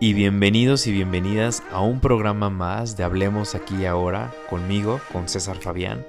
[0.00, 5.28] y bienvenidos y bienvenidas a un programa más de Hablemos aquí y ahora conmigo, con
[5.28, 6.04] César Fabián.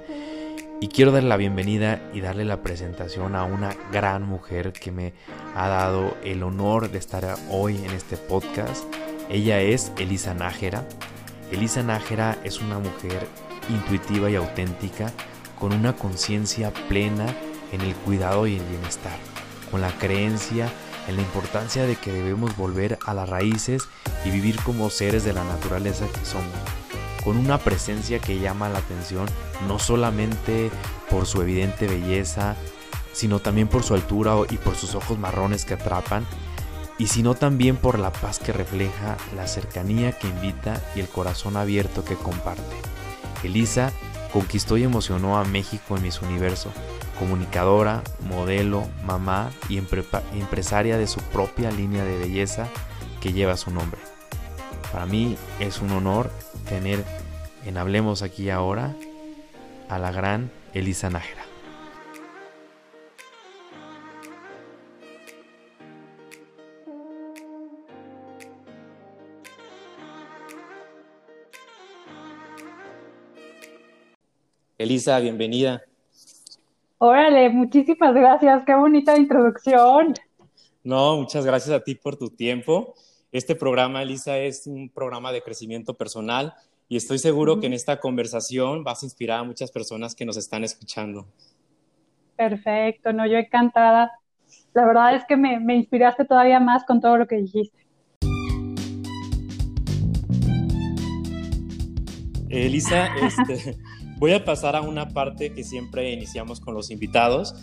[0.80, 5.14] Y quiero dar la bienvenida y darle la presentación a una gran mujer que me
[5.54, 8.84] ha dado el honor de estar hoy en este podcast.
[9.30, 10.86] Ella es Elisa Nájera.
[11.52, 13.26] Elisa Nájera es una mujer
[13.70, 15.12] intuitiva y auténtica
[15.58, 17.26] con una conciencia plena
[17.72, 19.16] en el cuidado y el bienestar,
[19.70, 20.70] con la creencia
[21.06, 23.88] en la importancia de que debemos volver a las raíces
[24.24, 26.52] y vivir como seres de la naturaleza que somos,
[27.24, 29.26] con una presencia que llama la atención
[29.66, 30.70] no solamente
[31.10, 32.56] por su evidente belleza,
[33.12, 36.26] sino también por su altura y por sus ojos marrones que atrapan,
[36.98, 41.56] y sino también por la paz que refleja, la cercanía que invita y el corazón
[41.56, 42.62] abierto que comparte.
[43.42, 43.92] Elisa
[44.32, 46.72] conquistó y emocionó a México en Miss Universo,
[47.18, 52.68] comunicadora, modelo, mamá y empresaria de su propia línea de belleza
[53.20, 54.00] que lleva su nombre.
[54.92, 56.30] Para mí es un honor
[56.68, 57.04] tener
[57.64, 58.94] en Hablemos aquí ahora
[59.88, 61.44] a la gran Elisa Nájera.
[74.78, 75.82] Elisa, bienvenida.
[76.98, 80.14] Órale, muchísimas gracias, qué bonita introducción.
[80.82, 82.94] No, muchas gracias a ti por tu tiempo.
[83.32, 86.54] Este programa, Elisa, es un programa de crecimiento personal
[86.88, 90.38] y estoy seguro que en esta conversación vas a inspirar a muchas personas que nos
[90.38, 91.26] están escuchando.
[92.34, 94.12] Perfecto, no, yo encantada.
[94.72, 97.86] La verdad es que me, me inspiraste todavía más con todo lo que dijiste.
[102.48, 103.76] Elisa, este,
[104.16, 107.54] Voy a pasar a una parte que siempre iniciamos con los invitados,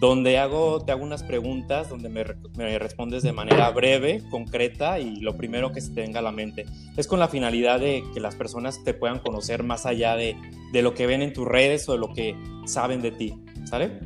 [0.00, 5.36] donde hago, te hago unas preguntas, donde me, respondes de manera breve, concreta y lo
[5.36, 6.66] primero que se te venga a la mente.
[6.96, 10.36] Es con la finalidad de que las personas te puedan conocer más allá de,
[10.72, 13.34] de lo que ven en tus redes o de lo que saben de ti.
[13.64, 14.00] ¿Sale?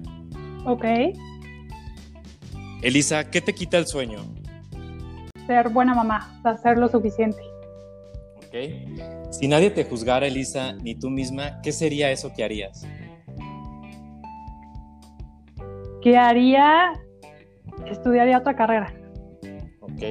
[0.66, 0.84] Ok.
[2.82, 4.20] Elisa, ¿qué te quita el sueño?
[5.46, 7.53] Ser buena mamá, hacer lo suficiente.
[8.54, 9.32] Ok.
[9.32, 12.86] Si nadie te juzgara, Elisa, ni tú misma, ¿qué sería eso que harías?
[16.02, 16.92] ¿Qué haría?
[17.86, 18.94] Estudiaría otra carrera.
[19.80, 20.02] Ok.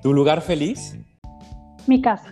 [0.00, 0.96] ¿Tu lugar feliz?
[1.88, 2.30] Mi casa.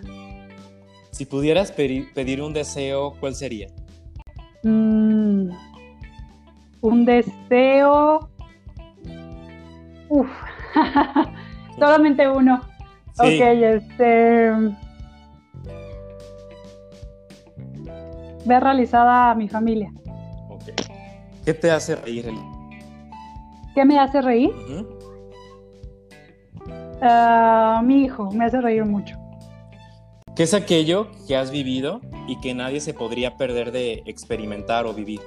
[1.11, 3.67] Si pudieras pedir, un deseo, ¿cuál sería?
[4.63, 5.49] Mm,
[6.81, 8.29] un deseo.
[10.07, 10.29] Uf.
[11.77, 12.61] Solamente uno.
[13.17, 14.84] Ok, este.
[18.45, 19.91] Ver realizada a mi familia.
[21.43, 22.31] ¿Qué te hace reír?
[23.73, 24.51] ¿Qué me hace reír?
[27.01, 29.17] Ah, mi hijo me hace reír mucho.
[30.35, 34.93] ¿Qué es aquello que has vivido y que nadie se podría perder de experimentar o
[34.93, 35.21] vivir?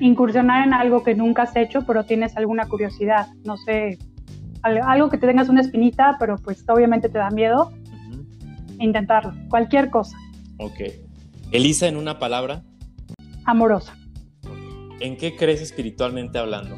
[0.00, 3.28] Incursionar en algo que nunca has hecho, pero tienes alguna curiosidad.
[3.44, 3.98] No sé,
[4.62, 7.72] algo que te tengas una espinita, pero pues obviamente te da miedo.
[8.78, 10.16] Intentarlo, cualquier cosa.
[10.58, 11.05] Ok.
[11.52, 12.62] Elisa, en una palabra.
[13.44, 13.96] Amorosa.
[15.00, 16.76] ¿En qué crees espiritualmente hablando?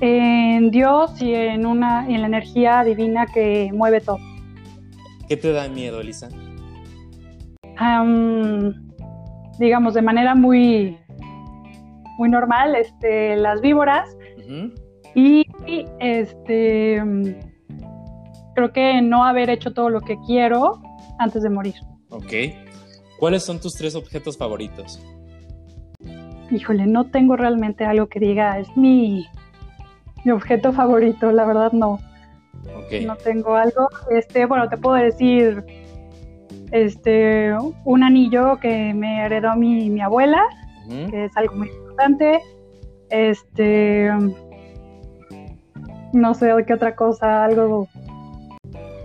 [0.00, 4.18] En Dios y en una en la energía divina que mueve todo.
[5.28, 6.28] ¿Qué te da miedo, Elisa?
[9.58, 10.96] digamos de manera muy
[12.16, 14.16] muy normal, este, las víboras
[15.14, 15.44] y
[15.98, 17.02] este
[18.54, 20.80] creo que no haber hecho todo lo que quiero
[21.18, 21.74] antes de morir.
[22.12, 22.32] Ok.
[23.18, 25.02] ¿Cuáles son tus tres objetos favoritos?
[26.50, 29.26] Híjole, no tengo realmente algo que diga, es mi,
[30.24, 31.98] mi objeto favorito, la verdad no.
[32.84, 33.06] Okay.
[33.06, 33.88] No tengo algo.
[34.10, 35.64] Este, bueno, te puedo decir
[36.70, 40.42] este un anillo que me heredó mi, mi abuela,
[40.88, 42.40] que es algo muy importante.
[43.08, 44.10] Este
[46.12, 47.88] no sé qué otra cosa, algo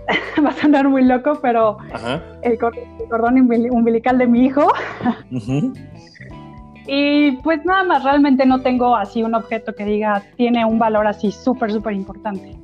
[0.44, 1.78] va a sonar muy loco, pero
[2.42, 3.38] el, cordón
[3.70, 4.66] umbilical de mi hijo.
[6.90, 11.06] Y pues nada más, realmente no tengo así un objeto que diga tiene un valor
[11.06, 12.56] así súper, súper importante.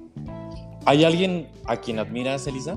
[0.87, 2.75] ¿Hay alguien a quien admiras, Elisa?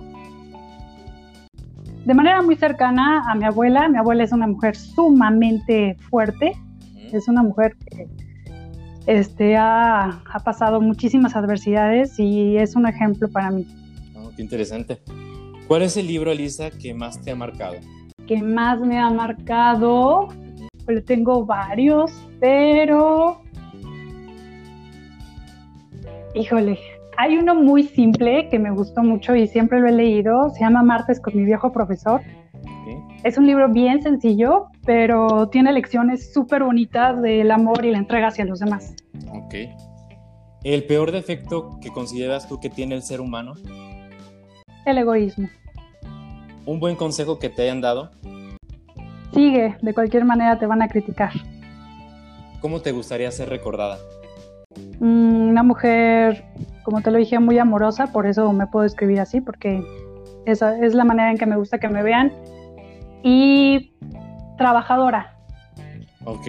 [2.04, 3.88] De manera muy cercana a mi abuela.
[3.88, 6.52] Mi abuela es una mujer sumamente fuerte.
[7.14, 8.10] Es una mujer que
[9.06, 13.66] este, ha, ha pasado muchísimas adversidades y es un ejemplo para mí
[14.38, 15.00] interesante.
[15.68, 17.76] ¿Cuál es el libro, Elisa, que más te ha marcado?
[18.26, 20.30] Que más me ha marcado,
[20.86, 23.42] pues tengo varios, pero...
[26.36, 26.78] Híjole,
[27.20, 30.84] Hay uno muy simple que me gustó mucho y siempre lo he leído, se llama
[30.84, 32.22] Martes con mi viejo profesor.
[33.24, 38.28] Es un libro bien sencillo, pero tiene lecciones súper bonitas del amor y la entrega
[38.28, 38.94] hacia los demás.
[39.32, 39.56] Ok.
[40.64, 43.56] ¿El peor defecto que consideras tú que tiene el ser humano?
[44.88, 45.50] El egoísmo.
[46.66, 48.10] ¿Un buen consejo que te hayan dado?
[49.34, 51.34] Sigue, de cualquier manera te van a criticar.
[52.62, 53.98] ¿Cómo te gustaría ser recordada?
[55.02, 56.46] Mm, una mujer,
[56.84, 59.84] como te lo dije, muy amorosa, por eso me puedo escribir así, porque
[60.46, 62.32] esa es la manera en que me gusta que me vean.
[63.24, 63.92] Y
[64.58, 65.36] trabajadora.
[66.24, 66.48] Ok.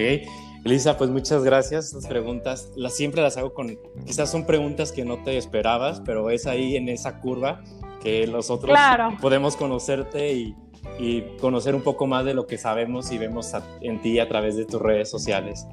[0.68, 1.86] Elisa, pues muchas gracias.
[1.86, 3.70] Estas preguntas las siempre las hago con,
[4.04, 7.62] quizás son preguntas que no te esperabas, pero es ahí en esa curva
[8.02, 8.78] que nosotros
[9.18, 10.54] podemos conocerte y,
[10.98, 13.50] y, conocer un poco más de lo que sabemos y vemos
[13.80, 15.66] en ti a través de tus redes sociales.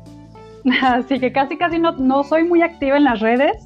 [0.82, 3.66] Así que casi casi no, no soy muy activa en las redes.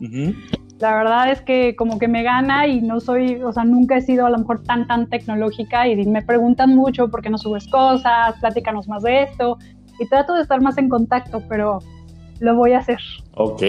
[0.79, 4.01] La verdad es que como que me gana y no soy, o sea, nunca he
[4.01, 7.67] sido a lo mejor tan, tan tecnológica y me preguntan mucho por qué no subes
[7.67, 9.59] cosas, platícanos más de esto
[9.99, 11.79] y trato de estar más en contacto, pero
[12.39, 12.99] lo voy a hacer.
[13.35, 13.63] Ok,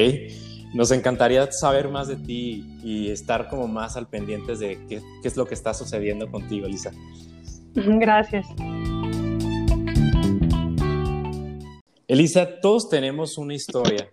[0.73, 5.29] nos encantaría saber más de ti y estar como más al pendiente de qué, qué
[5.29, 6.93] es lo que está sucediendo contigo, Elisa.
[7.75, 8.47] Gracias.
[12.07, 14.11] Elisa, todos tenemos una historia.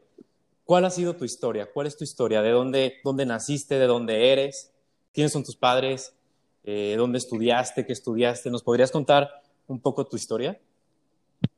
[0.64, 1.68] ¿Cuál ha sido tu historia?
[1.74, 2.42] ¿Cuál es tu historia?
[2.42, 3.80] ¿De dónde, dónde naciste?
[3.80, 4.72] ¿De dónde eres?
[5.14, 6.14] ¿Quiénes son tus padres?
[6.64, 7.86] Eh, ¿Dónde estudiaste?
[7.86, 8.52] ¿Qué estudiaste?
[8.52, 9.30] ¿Nos podrías contar
[9.68, 10.60] un poco tu historia?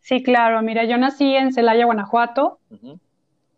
[0.02, 0.62] Sí, claro.
[0.62, 2.60] Mira, yo nací en Celaya, Guanajuato.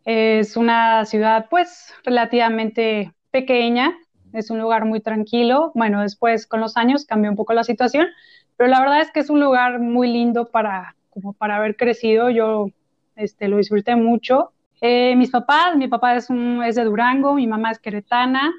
[0.03, 3.97] Es una ciudad, pues, relativamente pequeña.
[4.33, 5.71] Es un lugar muy tranquilo.
[5.75, 8.07] Bueno, después, con los años, cambió un poco la situación.
[8.57, 12.29] Pero la verdad es que es un lugar muy lindo para, como para haber crecido.
[12.29, 12.67] Yo
[13.15, 14.51] este, lo disfruté mucho.
[14.81, 18.51] Eh, mis papás, mi papá es, un, es de Durango, mi mamá es queretana.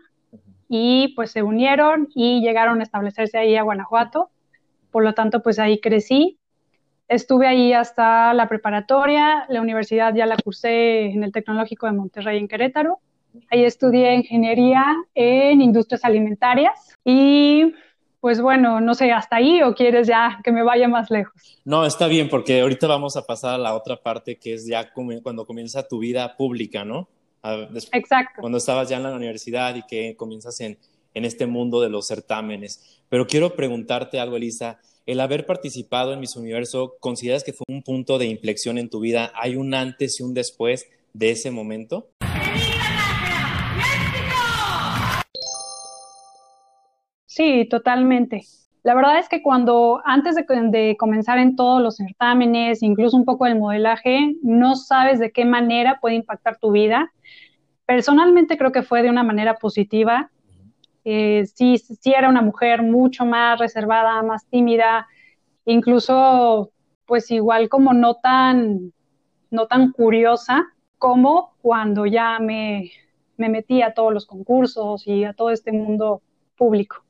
[0.68, 4.30] Y pues se unieron y llegaron a establecerse ahí a Guanajuato.
[4.90, 6.38] Por lo tanto, pues ahí crecí.
[7.12, 12.38] Estuve ahí hasta la preparatoria, la universidad ya la cursé en el Tecnológico de Monterrey
[12.38, 13.00] en Querétaro.
[13.50, 17.74] Ahí estudié ingeniería en industrias alimentarias y
[18.18, 21.60] pues bueno, no sé, hasta ahí o quieres ya que me vaya más lejos.
[21.66, 24.90] No, está bien porque ahorita vamos a pasar a la otra parte que es ya
[24.92, 27.10] cuando comienza tu vida pública, ¿no?
[27.92, 28.40] Exacto.
[28.40, 30.78] Cuando estabas ya en la universidad y que comienzas en,
[31.12, 33.02] en este mundo de los certámenes.
[33.10, 37.82] Pero quiero preguntarte algo, Elisa el haber participado en Miss Universo, ¿consideras que fue un
[37.82, 39.32] punto de inflexión en tu vida?
[39.34, 42.08] ¿Hay un antes y un después de ese momento?
[47.26, 48.42] Sí, totalmente.
[48.82, 53.46] La verdad es que cuando antes de, comenzar en todos los certámenes, incluso un poco
[53.46, 57.12] el modelaje, no sabes de qué manera puede impactar tu vida.
[57.86, 60.30] Personalmente creo que fue de una manera positiva.
[61.04, 65.06] Eh, sí, sí era una mujer mucho más reservada, más tímida,
[65.64, 66.70] incluso
[67.06, 68.92] pues igual como no tan,
[69.50, 72.92] no tan curiosa como cuando ya me,
[73.36, 76.22] me metí a todos los concursos y a todo este mundo
[76.56, 77.04] público.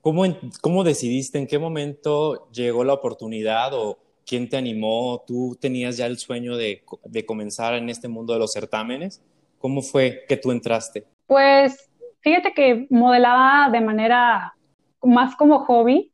[0.00, 0.24] ¿Cómo,
[0.60, 5.22] ¿Cómo decidiste, en qué momento llegó la oportunidad o quién te animó?
[5.26, 9.22] ¿Tú tenías ya el sueño de, de comenzar en este mundo de los certámenes?
[9.58, 11.04] ¿Cómo fue que tú entraste?
[11.26, 11.90] Pues
[12.24, 14.54] Fíjate que modelaba de manera
[15.02, 16.10] más como hobby.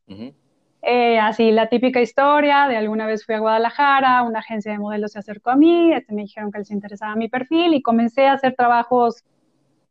[0.81, 5.13] Eh, así la típica historia de alguna vez fui a Guadalajara, una agencia de modelos
[5.13, 8.33] se acercó a mí, este, me dijeron que les interesaba mi perfil y comencé a
[8.33, 9.23] hacer trabajos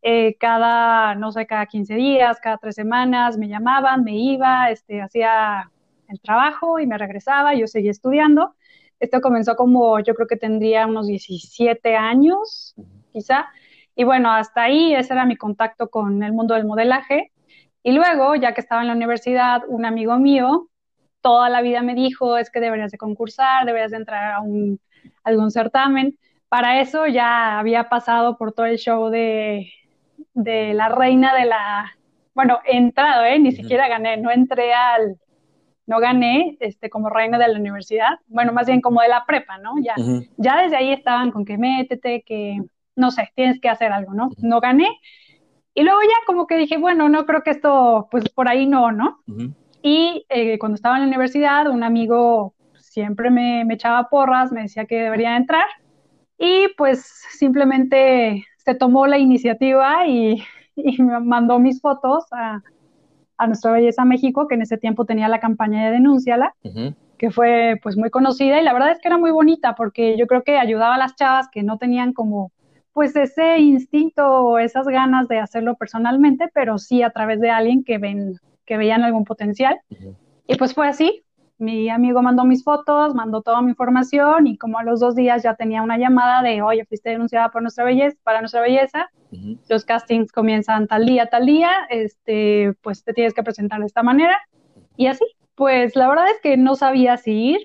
[0.02, 5.00] eh, cada, no sé, cada 15 días, cada tres semanas, me llamaban, me iba, este,
[5.00, 5.70] hacía
[6.08, 8.56] el trabajo y me regresaba, yo seguía estudiando.
[8.98, 12.74] Esto comenzó como, yo creo que tendría unos 17 años,
[13.10, 13.48] quizá,
[14.00, 17.32] y bueno, hasta ahí ese era mi contacto con el mundo del modelaje.
[17.82, 20.70] Y luego, ya que estaba en la universidad, un amigo mío
[21.20, 24.80] toda la vida me dijo, es que deberías de concursar, deberías de entrar a, un,
[25.22, 26.18] algún certamen.
[26.48, 29.70] Para eso ya había pasado por todo el show de,
[30.32, 31.92] de la reina de la,
[32.34, 33.38] bueno, he entrado, ¿eh?
[33.38, 35.18] ni siquiera gané, no entré al,
[35.84, 39.58] no gané este, como reina de la universidad, bueno, más bien como de la prepa,
[39.58, 39.74] ¿no?
[39.82, 39.94] Ya,
[40.38, 42.62] ya desde ahí estaban con que métete, que
[42.96, 44.30] no sé, tienes que hacer algo, ¿no?
[44.38, 44.88] No gané.
[45.74, 48.92] Y luego ya como que dije, bueno, no creo que esto, pues por ahí no,
[48.92, 49.20] ¿no?
[49.82, 54.84] Y eh, cuando estaba en la universidad, un amigo siempre me, echaba porras, me decía
[54.84, 55.66] que debería entrar.
[56.38, 60.42] Y pues simplemente se tomó la iniciativa y,
[60.98, 62.62] me mandó mis fotos a,
[63.46, 66.54] Nuestra Belleza México, que en ese tiempo tenía la campaña de Denúnciala,
[67.16, 70.26] que fue pues muy conocida y la verdad es que era muy bonita porque yo
[70.26, 72.52] creo que ayudaba a las chavas que no tenían como
[72.92, 77.84] pues ese instinto o esas ganas de hacerlo personalmente, pero sí a través de alguien
[77.84, 79.80] que ven, que veían algún potencial.
[80.46, 81.22] Y pues fue así.
[81.58, 85.42] Mi amigo mandó mis fotos, mandó toda mi información y como a los dos días
[85.42, 89.10] ya tenía una llamada de, oye, fuiste denunciada por nuestra belleza, para nuestra belleza.
[89.68, 94.02] Los castings comienzan tal día, tal día, este, pues te tienes que presentar de esta
[94.02, 94.40] manera.
[94.96, 97.60] Y así, pues la verdad es que no sabía si ir.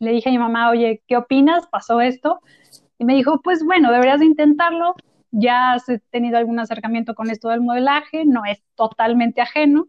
[0.00, 1.68] Le dije a mi mamá, oye, ¿qué opinas?
[1.68, 2.40] Pasó esto.
[2.98, 4.94] Y me dijo, pues bueno, deberías de intentarlo.
[5.30, 9.88] Ya has tenido algún acercamiento con esto del modelaje, no es totalmente ajeno.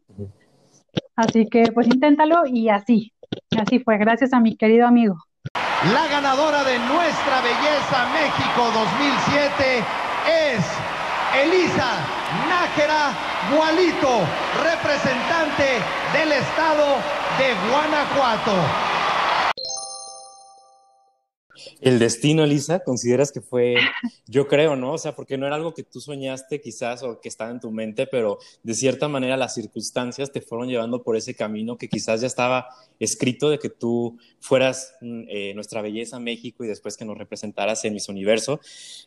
[1.16, 3.14] Así que pues inténtalo y así,
[3.58, 5.16] así fue, gracias a mi querido amigo.
[5.94, 9.84] La ganadora de Nuestra Belleza México 2007
[10.28, 10.66] es
[11.36, 12.04] Elisa
[12.50, 13.14] Nájera
[13.54, 14.26] Gualito,
[14.64, 15.80] representante
[16.14, 16.98] del estado
[17.38, 18.87] de Guanajuato.
[21.82, 23.76] El destino, Elisa, ¿consideras que fue,
[24.28, 24.94] yo creo, ¿no?
[24.94, 27.72] O sea, porque no era algo que tú soñaste quizás o que estaba en tu
[27.72, 32.22] mente, pero de cierta manera las circunstancias te fueron llevando por ese camino que quizás
[32.22, 32.68] ya estaba
[33.00, 37.84] escrito de que tú fueras mm, eh, nuestra belleza México y después que nos representaras
[37.86, 38.60] en Miss Universo,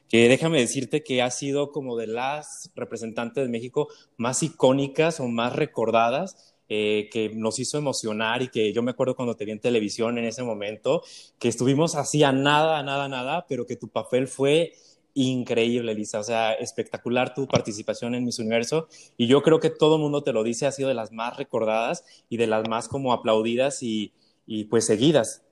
[0.09, 5.28] que déjame decirte que has sido como de las representantes de México más icónicas o
[5.28, 9.50] más recordadas eh, que nos hizo emocionar y que yo me acuerdo cuando te vi
[9.50, 11.02] en televisión en ese momento,
[11.40, 14.72] que estuvimos así a nada, a nada, a nada, pero que tu papel fue
[15.14, 16.20] increíble, Lisa.
[16.20, 18.86] O sea, espectacular tu participación en Miss Universo.
[19.16, 21.36] Y yo creo que todo el mundo te lo dice, ha sido de las más
[21.36, 24.12] recordadas y de las más como aplaudidas y,
[24.46, 25.42] y pues seguidas.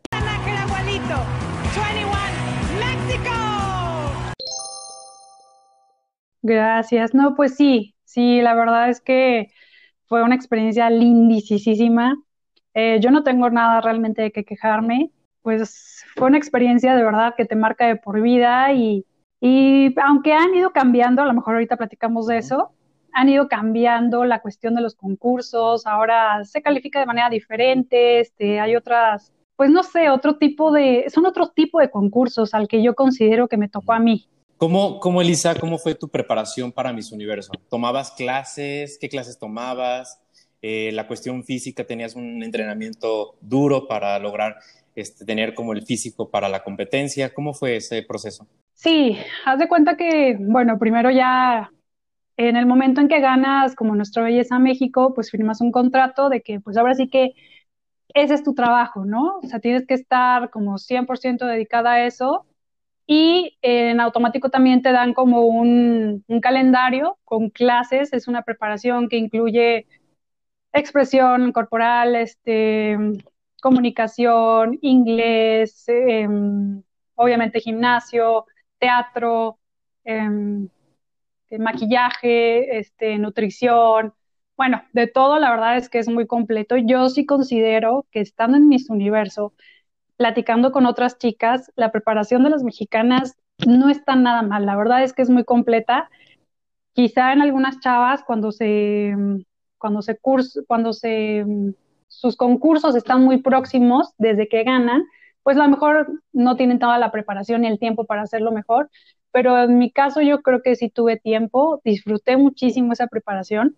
[6.42, 7.12] Gracias.
[7.12, 9.50] No, pues sí, sí, la verdad es que
[10.08, 12.16] fue una experiencia lindísima.
[12.74, 15.10] Eh, yo no tengo nada realmente de que quejarme,
[15.42, 19.04] pues fue una experiencia de verdad que te marca de por vida y,
[19.40, 22.72] y aunque han ido cambiando, a lo mejor ahorita platicamos de eso,
[23.12, 28.60] han ido cambiando la cuestión de los concursos, ahora se califica de manera diferente, este,
[28.60, 32.82] hay otras, pues no sé, otro tipo de, son otro tipo de concursos al que
[32.82, 34.28] yo considero que me tocó a mí.
[34.58, 37.52] ¿Cómo, ¿Cómo, Elisa, cómo fue tu preparación para Miss Universo?
[37.70, 38.98] ¿Tomabas clases?
[39.00, 40.20] ¿Qué clases tomabas?
[40.62, 44.56] Eh, la cuestión física, ¿tenías un entrenamiento duro para lograr
[44.96, 47.32] este, tener como el físico para la competencia?
[47.32, 48.48] ¿Cómo fue ese proceso?
[48.74, 51.70] Sí, haz de cuenta que, bueno, primero ya
[52.36, 56.42] en el momento en que ganas como Nuestra Belleza México, pues firmas un contrato de
[56.42, 57.34] que pues ahora sí que
[58.12, 59.38] ese es tu trabajo, ¿no?
[59.40, 62.47] O sea, tienes que estar como 100% dedicada a eso
[63.10, 69.16] y en automático también te dan como un, calendario con clases, es una preparación que
[69.16, 69.86] incluye
[70.74, 72.98] expresión corporal, este,
[73.62, 76.82] comunicación, inglés, em,
[77.14, 78.46] obviamente gimnasio,
[78.78, 79.58] teatro,
[80.04, 80.68] em,
[81.58, 84.14] maquillaje, este, nutrición,
[84.56, 86.76] bueno, de todo la verdad es que es muy completo.
[86.76, 89.54] Yo sí considero que estando en mis universo,
[90.18, 95.02] platicando con otras chicas, la preparación de las mexicanas no está nada mal, la verdad
[95.02, 96.10] es que es muy completa.
[96.92, 99.14] Quizá en algunas chavas cuando se
[99.78, 100.18] cuando se
[100.66, 101.46] cuando se
[102.08, 105.04] sus concursos están muy próximos desde que ganan,
[105.44, 108.90] pues a lo mejor no tienen toda la preparación y el tiempo para hacerlo mejor,
[109.30, 113.76] pero en mi caso yo creo que sí tuve tiempo, disfruté muchísimo esa preparación.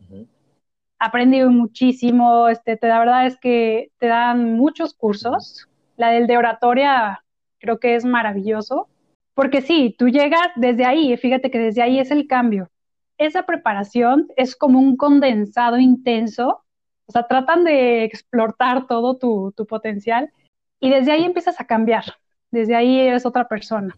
[0.98, 5.69] Aprendí muchísimo, este, la verdad es que te dan muchos cursos,
[6.00, 7.22] la del de oratoria
[7.58, 8.88] creo que es maravilloso,
[9.34, 12.70] porque sí, tú llegas desde ahí, fíjate que desde ahí es el cambio.
[13.18, 16.64] Esa preparación es como un condensado intenso,
[17.04, 20.32] o sea, tratan de explotar todo tu, potencial
[20.80, 22.04] y desde ahí empiezas a cambiar,
[22.50, 23.94] desde ahí eres otra persona.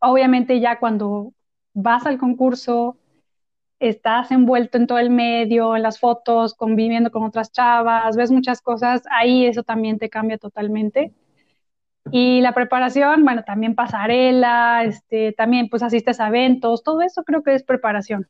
[0.00, 1.32] Obviamente ya cuando
[1.72, 2.96] vas al concurso,
[3.78, 8.60] estás envuelto en todo el medio, en las fotos, conviviendo con otras chavas, ves muchas
[8.60, 11.12] cosas, ahí eso también te cambia totalmente.
[12.12, 17.42] Y la preparación, bueno, también pasarela, este, también pues asistes a eventos, todo eso creo
[17.42, 18.28] que es preparación.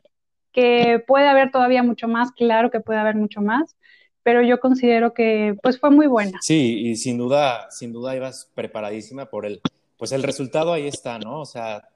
[0.52, 3.76] Que puede haber todavía mucho más, claro que puede haber mucho más,
[4.22, 6.38] pero yo considero que pues fue muy buena.
[6.42, 9.60] Sí, y sin duda, sin duda ibas preparadísima por el,
[9.96, 11.40] pues el resultado ahí está, ¿no?
[11.40, 11.88] O sea,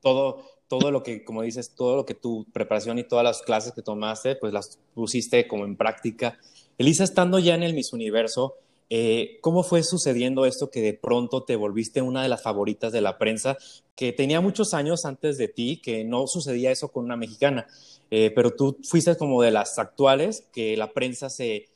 [0.00, 3.72] todo, todo lo que, como dices, todo lo que tu preparación y todas las clases
[3.72, 6.38] que tomaste, pues las pusiste como en práctica.
[6.78, 8.56] Elisa, estando ya en el Miss Universo,
[8.92, 13.00] eh, ¿Cómo fue sucediendo esto que de pronto te volviste una de las favoritas de
[13.00, 13.56] la prensa,
[13.94, 17.68] que tenía muchos años antes de ti, que no sucedía eso con una mexicana,
[18.10, 21.68] eh, pero tú fuiste como de las actuales, que la prensa se,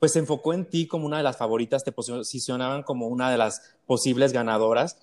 [0.00, 3.38] pues se enfocó en ti como una de las favoritas, te posicionaban como una de
[3.38, 4.98] las posibles ganadoras.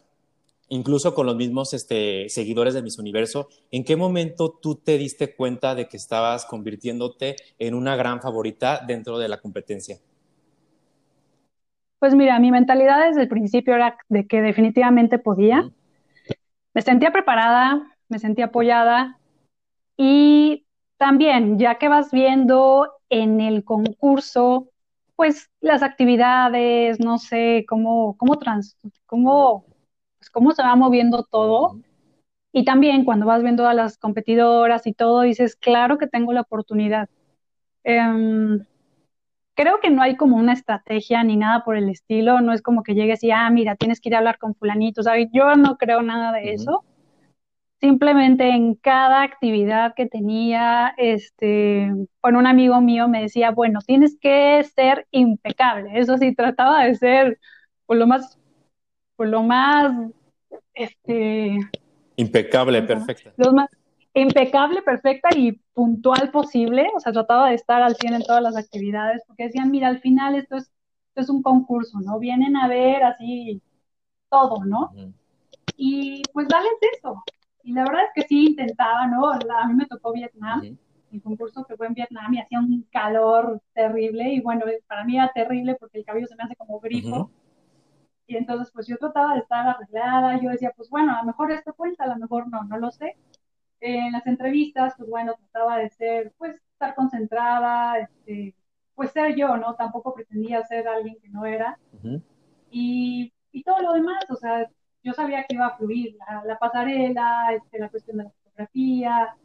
[0.69, 5.35] incluso con los mismos este, seguidores de Miss Universo, ¿en qué momento tú te diste
[5.35, 9.99] cuenta de que estabas convirtiéndote en una gran favorita dentro de la competencia?
[12.03, 15.71] Pues mira, mi mentalidad desde el principio era de que definitivamente podía.
[16.73, 19.17] Me sentía preparada, me sentía apoyada
[19.95, 20.65] y
[20.97, 24.67] también, ya que vas viendo en el concurso,
[25.15, 29.63] pues las actividades, no sé, cómo, cómo, trans, cómo
[30.17, 31.79] pues, cómo se va moviendo todo.
[32.51, 36.41] Y también cuando vas viendo a las competidoras y todo, dices, claro que tengo la
[36.41, 37.07] oportunidad.
[37.85, 38.65] Em,
[39.55, 42.83] creo que no hay como una estrategia ni nada por el estilo, no es como
[42.83, 46.01] que llegues y, ah, mira, tienes que ir a hablar con fulanito, yo no creo
[46.01, 46.83] nada de eso.
[47.79, 51.91] Simplemente en cada actividad que tenía, este,
[52.21, 55.99] con un amigo mío me decía, bueno, tienes que ser impecable.
[55.99, 57.39] Eso sí, trataba de ser
[57.85, 58.39] por lo más
[59.15, 59.93] pues lo más,
[60.73, 61.57] este...
[62.15, 63.33] Impecable, perfecta.
[63.37, 63.69] Lo más
[64.13, 68.55] impecable, perfecta y puntual posible, o sea, trataba de estar al 100 en todas las
[68.55, 70.71] actividades, porque decían, mira, al final esto es,
[71.09, 72.19] esto es un concurso, ¿no?
[72.19, 73.61] Vienen a ver así
[74.29, 74.91] todo, ¿no?
[75.75, 76.67] Y pues dale
[76.97, 77.23] eso.
[77.63, 79.29] Y la verdad es que sí intentaba, ¿no?
[79.29, 80.77] A mí me tocó Vietnam,
[81.11, 85.15] el concurso que fue en Vietnam y hacía un calor terrible, y bueno, para mí
[85.15, 87.31] era terrible porque el cabello se me hace como grifo.
[88.25, 91.51] Y entonces, pues yo trataba de estar arreglada, yo decía, pues bueno, a lo mejor
[91.51, 93.15] esto cuenta, a lo mejor no, no lo sé.
[93.83, 98.55] En las entrevistas, pues bueno, trataba de ser, pues, estar concentrada, este,
[98.95, 99.75] pues ser yo, ¿no?
[99.75, 101.77] Tampoco pretendía ser alguien que no era.
[102.71, 104.69] y, y, todo lo demás, o sea,
[105.03, 109.35] yo sabía que iba a fluir, la, pasarela, este, la cuestión de la fotografía,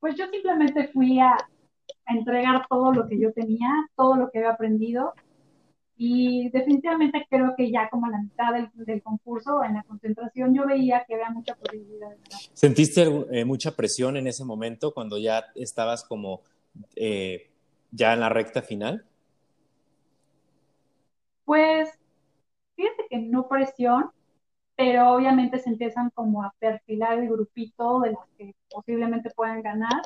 [0.00, 4.38] pues yo simplemente fui a, a entregar todo lo que yo tenía, todo lo que
[4.38, 5.12] había aprendido
[5.96, 10.66] y definitivamente creo que ya como a la mitad del, concurso, en la concentración, yo
[10.66, 12.40] veía que había mucha posibilidad de ganar.
[12.54, 16.40] ¿Sentiste eh, mucha presión en ese momento cuando ya estabas como
[16.96, 17.50] eh,
[17.90, 19.04] ya en la recta final?
[21.44, 21.90] Pues
[22.74, 24.10] fíjate que no presión,
[24.76, 30.02] pero obviamente se empiezan como a perfilar el grupito de las que posiblemente puedan ganar.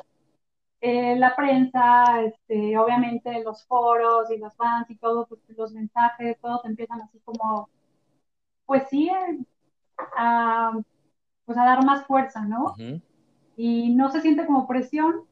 [0.79, 6.37] Eh, la prensa, este, obviamente los foros y las fans y todo, pues, los mensajes,
[6.39, 7.69] todos empiezan así como,
[8.65, 9.09] pues sí,
[10.15, 10.73] a,
[11.45, 12.75] pues a dar más fuerza, ¿no?
[13.55, 15.23] Y no se siente como presión,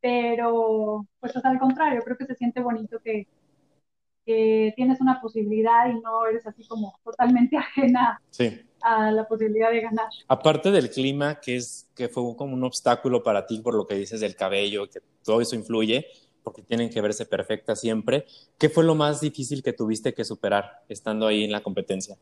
[0.00, 3.28] pero pues es al contrario, creo que se siente bonito que,
[4.24, 9.70] que tienes una posibilidad y no eres así como totalmente ajena sí a la posibilidad
[9.70, 10.08] de ganar.
[10.26, 13.94] Aparte del clima, que, es, que fue como un obstáculo para ti por lo que
[13.94, 16.06] dices del cabello, que todo eso influye,
[16.42, 18.24] porque tienen que verse perfecta siempre,
[18.58, 22.16] ¿qué fue lo más difícil que tuviste que superar estando ahí en la competencia?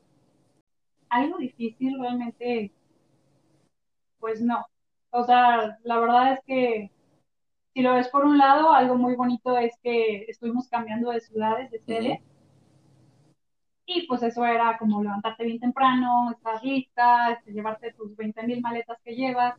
[1.09, 2.73] Algo difícil realmente,
[4.19, 4.67] pues no.
[5.11, 6.91] O sea, la verdad es que
[7.73, 11.71] si lo ves por un lado, algo muy bonito es que estuvimos cambiando de ciudades,
[11.71, 12.23] de sede.
[13.87, 18.61] Y pues eso era como levantarte bien temprano, estar lista, este, llevarte tus 20 mil
[18.61, 19.55] maletas que llevas.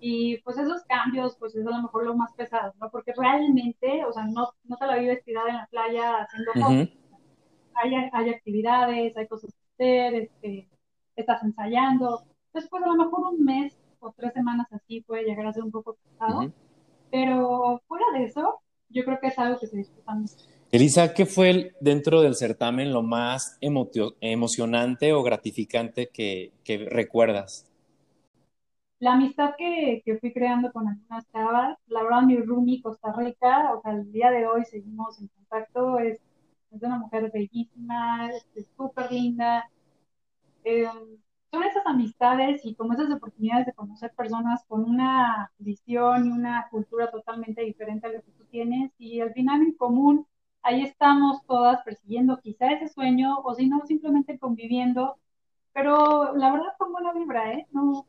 [0.00, 2.88] Y pues esos cambios, pues es a lo mejor lo más pesado, ¿no?
[2.90, 6.88] Porque realmente, o sea, no, no te la vives tirada en la playa haciendo cosas.
[7.74, 10.68] hay, hay, actividades, hay cosas que hacer, este,
[11.16, 12.22] estás ensayando.
[12.46, 15.64] Entonces, pues a lo mejor un mes o tres semanas así puede llegar a ser
[15.64, 16.52] un poco pesado.
[17.10, 20.36] Pero fuera de eso, yo creo que es algo que se disfruta mucho.
[20.70, 26.52] Elisa, ¿qué fue dentro del certamen lo más emocionante o gratificante que,
[26.90, 27.66] recuerdas?
[28.98, 33.80] La amistad que, fui creando con algunas chavas, la verdad mi Rumi Costa Rica, o
[33.80, 36.20] sea, el día de hoy seguimos en contacto, es,
[36.70, 38.28] una mujer bellísima,
[38.76, 39.70] súper linda.
[40.64, 40.86] Eh,
[41.50, 46.68] son esas amistades y como esas oportunidades de conocer personas con una visión y una
[46.70, 50.26] cultura totalmente diferente a lo que tú tienes y al final en común
[50.62, 55.18] ahí estamos todas persiguiendo quizá ese sueño o si no, simplemente conviviendo.
[55.72, 57.66] Pero la verdad fue buena vibra, ¿eh?
[57.70, 58.06] No,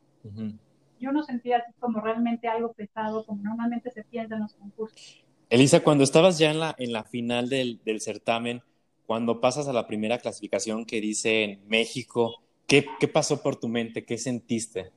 [0.98, 5.24] Yo no sentía así como realmente algo pesado, como normalmente se piensa en los concursos.
[5.48, 8.62] Elisa, cuando estabas ya en la, en la final del, del certamen,
[9.06, 13.68] cuando pasas a la primera clasificación que dice en México, ¿qué, ¿qué pasó por tu
[13.68, 14.04] mente?
[14.04, 14.92] ¿Qué sentiste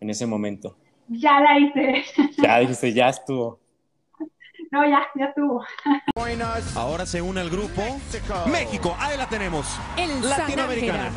[0.00, 0.76] en ese momento?
[1.06, 2.04] Ya la hice.
[2.42, 3.61] Ya dijiste, ya estuvo.
[4.72, 5.62] No, ya, ya estuvo.
[6.74, 7.82] Ahora se une al grupo
[8.50, 8.96] México.
[8.98, 9.66] Ahí la tenemos.
[9.98, 11.12] El Latinoamericana.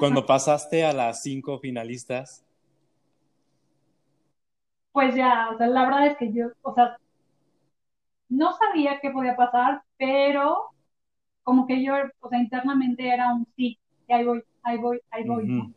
[0.00, 2.44] Cuando pasaste a las cinco finalistas.
[4.90, 6.98] Pues ya, o sea, la verdad es que yo, o sea,
[8.28, 10.70] no sabía qué podía pasar, pero
[11.44, 13.78] como que yo, o sea, internamente era un sí.
[14.08, 15.72] y ahí voy, ahí voy, ahí voy.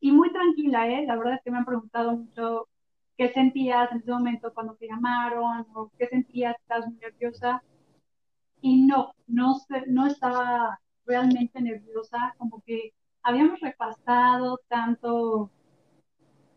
[0.00, 1.04] Y muy tranquila, ¿eh?
[1.06, 2.66] La verdad es que me han preguntado mucho
[3.16, 7.62] qué sentías en ese momento cuando te llamaron, o qué sentías, estás muy nerviosa.
[8.60, 9.56] Y no, no,
[9.88, 15.50] no estaba realmente nerviosa, como que habíamos repasado tanto,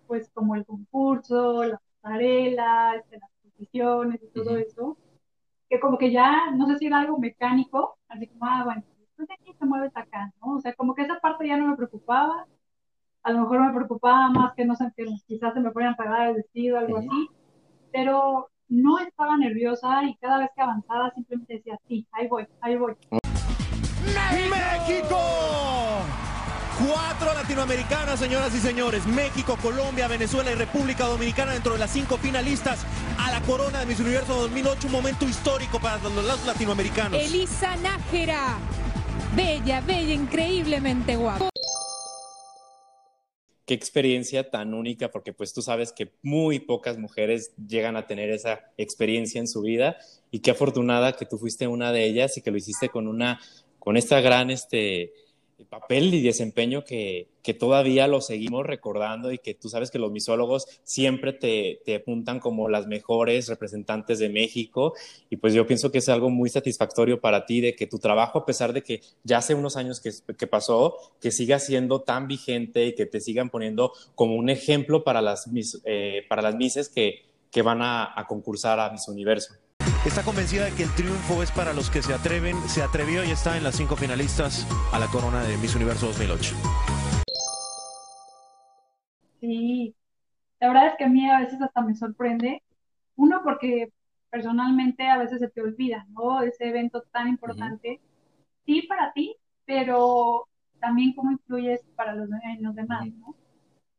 [0.07, 4.97] pues como el concurso, la pasarela, este, las posiciones y todo eso,
[5.69, 8.83] que como que ya, no sé si era algo mecánico, así como, ah, bueno,
[9.15, 10.55] pues aquí te mueves acá, ¿no?
[10.55, 12.47] O sea, como que esa parte ya no me preocupaba,
[13.23, 15.97] a lo mejor me preocupaba más que no sé, que quizás se me fueran a
[15.97, 17.29] pagar el vestido, algo así,
[17.91, 22.75] pero no estaba nerviosa y cada vez que avanzaba simplemente decía, sí, ahí voy, ahí
[22.77, 22.95] voy.
[24.03, 25.17] ¡México!
[26.87, 29.05] Cuatro latinoamericanas, señoras y señores.
[29.05, 32.85] México, Colombia, Venezuela y República Dominicana dentro de las cinco finalistas
[33.17, 34.87] a la corona de Miss Universo 2008.
[34.87, 37.19] Un momento histórico para los latinoamericanos.
[37.19, 38.57] Elisa Nájera.
[39.35, 41.49] Bella, bella, increíblemente guapa.
[43.69, 48.31] Qué experiencia tan única, porque pues tú sabes que muy pocas mujeres llegan a tener
[48.31, 49.97] esa experiencia en su vida
[50.31, 53.39] y qué afortunada que tú fuiste una de ellas y que lo hiciste con una,
[53.77, 55.13] con esta gran, este,
[55.65, 60.11] papel y desempeño que, que, todavía lo seguimos recordando y que tú sabes que los
[60.11, 64.93] misólogos siempre te, te, apuntan como las mejores representantes de México
[65.29, 68.39] y pues yo pienso que es algo muy satisfactorio para ti de que tu trabajo,
[68.39, 72.27] a pesar de que ya hace unos años que, que pasó, que siga siendo tan
[72.27, 75.49] vigente y que te sigan poniendo como un ejemplo para las,
[75.85, 79.53] eh, para las mises que, que van a, a concursar a Miss Universo.
[80.05, 83.31] Está convencida de que el triunfo es para los que se atreven, se atrevió y
[83.31, 86.55] está en las cinco finalistas a la corona de Miss Universo 2008.
[89.41, 89.93] Sí,
[90.61, 92.63] la verdad es que a mí a veces hasta me sorprende.
[93.17, 93.91] Uno, porque
[94.29, 96.43] personalmente a veces se te olvida, ¿no?
[96.43, 97.99] Ese evento tan importante.
[98.65, 99.35] Sí, para ti,
[99.65, 100.47] pero
[100.79, 103.35] también cómo influyes para los, en los demás, ¿no?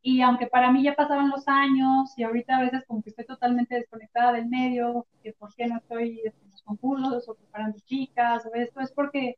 [0.02, 3.26] Y aunque para mí ya pasaron los años y ahorita a veces como que estoy
[3.26, 8.46] totalmente desconectada del medio, que por qué no estoy en los concursos o preparando chicas
[8.46, 9.36] o esto, es porque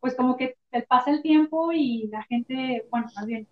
[0.00, 3.46] pues como que te pasa el tiempo y la gente, bueno, más bien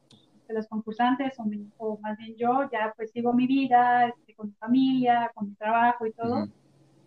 [0.49, 1.45] de los concursantes o,
[1.79, 5.55] o, más bien yo ya pues sigo mi vida este, con mi familia, con mi
[5.55, 6.49] trabajo y todo,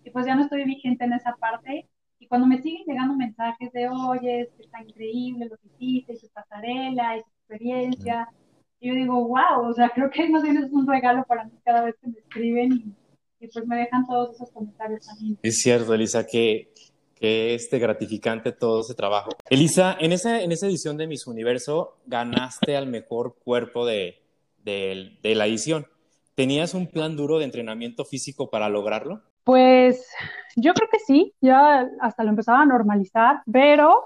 [0.04, 1.88] y pues ya no estoy vigente en esa parte.
[2.20, 6.18] Y cuando me siguen llegando mensajes de, oye, que está increíble lo que hiciste, y
[6.18, 8.30] su pasarela, y su experiencia,
[8.84, 11.86] y yo digo, wow, o sea, creo que no tienes un regalo para mí cada
[11.86, 12.96] vez que me escriben
[13.40, 15.38] y, pues me dejan todos esos comentarios también.
[15.42, 16.74] Es cierto, Elisa, que,
[17.16, 19.32] que este gratificante todo ese trabajo.
[19.50, 24.22] Elisa, en esa, en esa edición de Miss Universo ganaste al mejor cuerpo de,
[24.64, 25.88] de, de la edición.
[26.36, 29.22] ¿Tenías un plan duro de entrenamiento físico para lograrlo?
[29.44, 30.08] Pues
[30.56, 34.04] yo creo que sí, ya hasta lo empezaba a normalizar, pero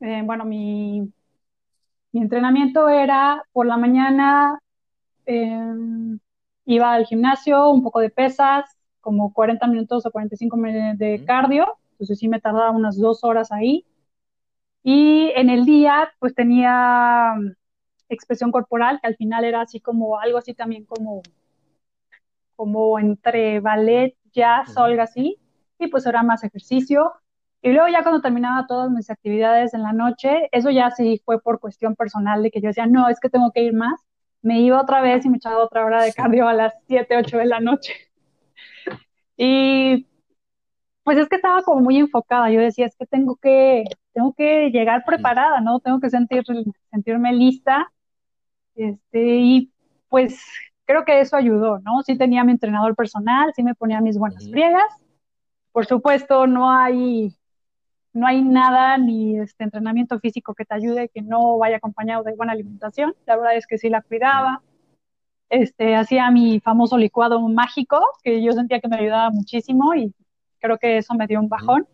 [0.00, 1.10] eh, bueno, mi,
[2.16, 4.58] mi entrenamiento era por la mañana,
[5.26, 6.18] em,
[6.64, 8.64] iba al gimnasio, un poco de pesas,
[9.02, 13.52] como 40 minutos o 45 minutos de cardio, entonces sí me tardaba unas dos horas
[13.52, 13.84] ahí.
[14.82, 17.52] Y en el día, pues tenía mm,
[18.08, 21.20] expresión corporal, que al final era así como algo así también como,
[22.56, 25.38] como entre ballet, jazz o algo así,
[25.78, 27.12] y pues era más ejercicio.
[27.62, 31.40] Y luego ya cuando terminaba todas mis actividades en la noche, eso ya sí fue
[31.40, 34.00] por cuestión personal de que yo decía, no, es que tengo que ir más.
[34.42, 37.38] Me iba otra vez y me echaba otra hora de cardio a las 7, 8
[37.38, 37.92] de la noche.
[39.38, 40.06] Y
[41.04, 42.50] pues es que estaba como muy enfocada.
[42.50, 45.78] Yo decía, es que tengo que, tengo que llegar preparada, ¿no?
[45.80, 46.42] Tengo que sentir,
[46.90, 47.92] sentirme lista.
[48.74, 49.72] Este, y
[50.08, 50.40] pues
[50.84, 52.02] creo que eso ayudó, ¿no?
[52.02, 54.90] Sí tenía mi entrenador personal, sí me ponía mis buenas friegas.
[55.72, 57.36] Por supuesto, no hay
[58.16, 62.34] no hay nada ni este entrenamiento físico que te ayude que no vaya acompañado de
[62.34, 63.14] buena alimentación.
[63.26, 64.62] La verdad es que sí la cuidaba.
[65.50, 70.14] Este, hacía mi famoso licuado mágico, que yo sentía que me ayudaba muchísimo y
[70.60, 71.86] creo que eso me dio un bajón.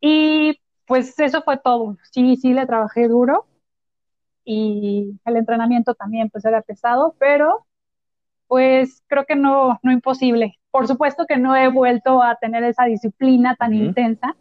[0.00, 1.96] Y pues eso fue todo.
[2.10, 3.46] Sí, sí le trabajé duro
[4.44, 7.64] y el entrenamiento también pues era pesado, pero
[8.48, 10.58] pues creo que no, no imposible.
[10.72, 14.34] Por supuesto que no he vuelto a tener esa disciplina tan intensa,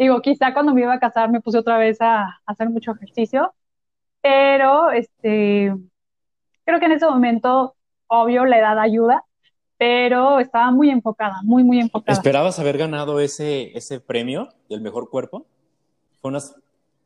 [0.00, 3.52] Digo, quizá cuando me iba a casar me puse otra vez a, hacer mucho ejercicio,
[4.22, 5.74] pero este,
[6.64, 7.74] creo que en ese momento,
[8.06, 9.26] obvio, la edad ayuda,
[9.76, 12.16] pero estaba muy enfocada, muy, muy enfocada.
[12.16, 15.44] ¿Esperabas haber ganado ese, ese premio del mejor cuerpo?
[16.22, 16.56] Fue unas...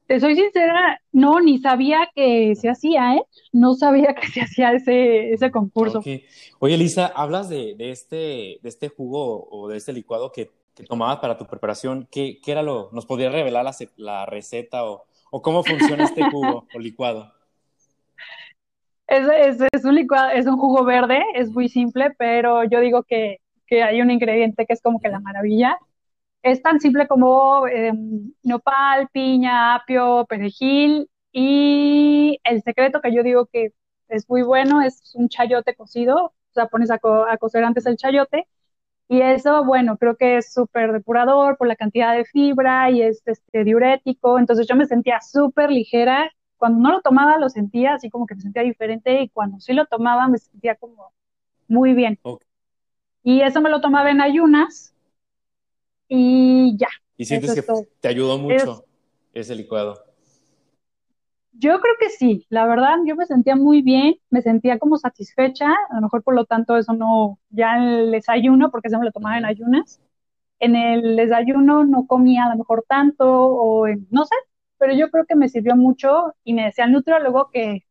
[0.06, 3.24] Te soy sincera, no, ni sabía que se hacía, ¿eh?
[3.50, 6.00] No sabía que se hacía ese, ese concurso.
[6.60, 10.84] Oye, Lisa, hablas de, de, este, de este jugo o de este licuado que que
[10.84, 15.04] tomabas para tu preparación, ¿qué, qué era lo, nos podrías revelar la, la receta o,
[15.30, 17.32] o, cómo funciona este jugo o licuado?
[19.06, 23.02] Es, es, es, un licuado, es un jugo verde, es muy simple, pero yo digo
[23.02, 25.78] que, que hay un ingrediente que es como que la maravilla.
[26.42, 27.92] Es tan simple como eh,
[28.42, 33.72] nopal, piña, apio, perejil y el secreto que yo digo que
[34.08, 37.86] es muy bueno es un chayote cocido, o sea, pones a, co a cocer antes
[37.86, 38.46] el chayote
[39.08, 43.22] y eso, bueno, creo que es súper depurador por la cantidad de fibra y es
[43.26, 44.38] este, diurético.
[44.38, 46.30] Entonces yo me sentía súper ligera.
[46.56, 49.74] Cuando no lo tomaba lo sentía así como que me sentía diferente y cuando sí
[49.74, 51.12] lo tomaba me sentía como
[51.68, 52.18] muy bien.
[53.22, 54.94] Y eso me lo tomaba en ayunas
[56.08, 56.88] y ya.
[57.16, 57.62] ¿Y sientes que
[58.00, 58.84] te ayudó mucho
[59.34, 60.13] ese licuado?
[61.56, 65.68] Yo creo que sí, la verdad, yo me sentía muy bien, me sentía como satisfecha,
[65.90, 69.04] a lo mejor por lo tanto eso no, ya en el desayuno, porque se me
[69.04, 70.00] lo tomaba en ayunas,
[70.58, 74.34] en el desayuno no comía a lo mejor tanto, o no sé,
[74.78, 77.84] pero yo creo que me sirvió mucho y me decía el nutriólogo que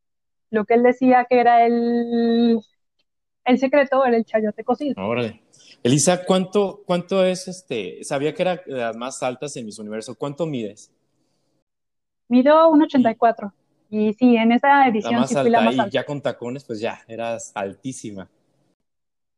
[0.50, 2.60] lo que él decía que era el,
[3.46, 5.02] el secreto era el chayote cocido.
[5.02, 5.42] Órale.
[5.84, 8.04] Elisa, ¿cuánto, ¿cuánto es este?
[8.04, 10.16] Sabía que era de las más altas en mis universo.
[10.16, 10.93] ¿Cuánto mides?
[12.34, 13.54] Mido 1,84.
[13.92, 15.88] Y sí, en esa edición la sí fui la más alta.
[15.88, 18.28] Y ya con tacones, pues ya, eras altísima.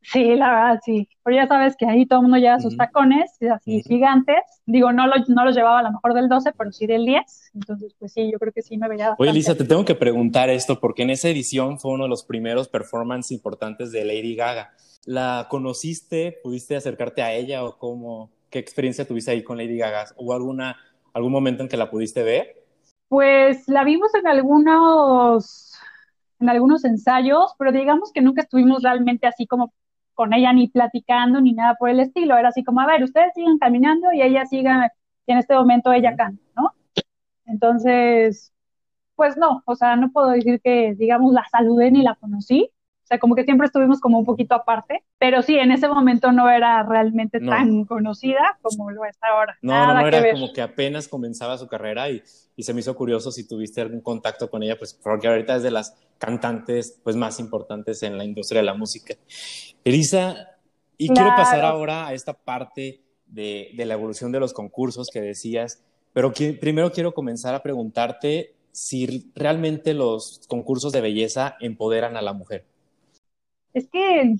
[0.01, 1.09] Sí, la verdad, sí.
[1.21, 4.37] Pero ya sabes que ahí todo el mundo lleva sus tacones, así gigantes.
[4.65, 7.51] Digo, no, lo, no los llevaba a lo mejor del 12, pero sí del 10.
[7.55, 10.49] Entonces, pues sí, yo creo que sí me veía Oye, Lisa, te tengo que preguntar
[10.49, 14.73] esto, porque en esa edición fue uno de los primeros performances importantes de Lady Gaga.
[15.05, 16.39] ¿La conociste?
[16.41, 18.31] ¿Pudiste acercarte a ella o cómo?
[18.49, 20.05] ¿Qué experiencia tuviste ahí con Lady Gaga?
[20.15, 20.77] ¿Hubo alguna,
[21.11, 22.64] algún momento en que la pudiste ver?
[23.07, 25.73] Pues la vimos en algunos,
[26.39, 29.73] en algunos ensayos, pero digamos que nunca estuvimos realmente así como
[30.15, 32.37] con ella ni platicando ni nada por el estilo.
[32.37, 34.91] Era así como, a ver, ustedes sigan caminando y ella siga,
[35.27, 36.71] y en este momento ella canta, ¿no?
[37.45, 38.53] Entonces,
[39.15, 42.71] pues no, o sea, no puedo decir que, digamos, la saludé ni la conocí,
[43.05, 46.31] o sea, como que siempre estuvimos como un poquito aparte, pero sí, en ese momento
[46.31, 49.55] no era realmente tan conocida como lo es ahora.
[49.61, 52.23] No, no, era como que apenas comenzaba su carrera y,
[52.55, 55.61] y, se me hizo curioso si tuviste algún contacto con ella, pues porque ahorita es
[55.61, 59.13] de las cantantes pues más importantes en la industria de la música.
[59.83, 60.57] Elisa,
[60.97, 65.21] y quiero pasar ahora a esta parte de, de, la evolución de los concursos que
[65.21, 72.23] decías, pero primero quiero comenzar a preguntarte si realmente los concursos de belleza empoderan a
[72.23, 72.65] la mujer
[73.75, 74.35] es que,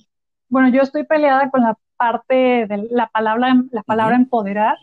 [0.48, 4.76] bueno, yo estoy peleada con la parte de la palabra, la palabra empoderar.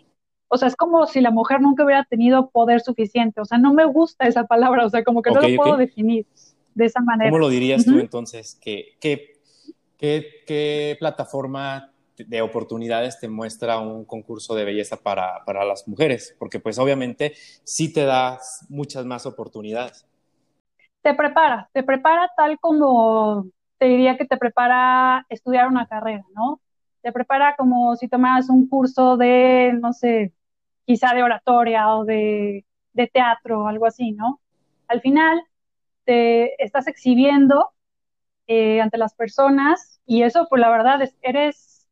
[0.47, 3.41] O sea, es como si la mujer nunca hubiera tenido poder suficiente.
[3.41, 4.85] O sea, no me gusta esa palabra.
[4.85, 6.27] O sea, como que no lo puedo definir
[6.75, 7.31] de esa manera.
[7.31, 8.59] ¿Cómo lo dirías tú entonces?
[8.61, 9.39] ¿Qué, qué,
[9.97, 16.35] qué, plataforma de oportunidades te muestra un concurso de belleza para, para, las mujeres?
[16.37, 18.39] Porque pues obviamente sí te da
[18.69, 20.05] muchas más oportunidades.
[21.01, 23.47] Te prepara, te prepara tal como
[23.83, 26.61] te diría que te prepara estudiar una carrera, ¿no?
[27.01, 30.31] Te prepara como si tomaras un curso de, no sé,
[30.85, 32.65] quizá de oratoria o de,
[33.11, 34.39] teatro o algo así, ¿no?
[34.87, 35.43] Al final
[36.05, 37.71] te estás exhibiendo
[38.47, 41.85] eh, ante las personas y eso, pues la verdad, es, eres,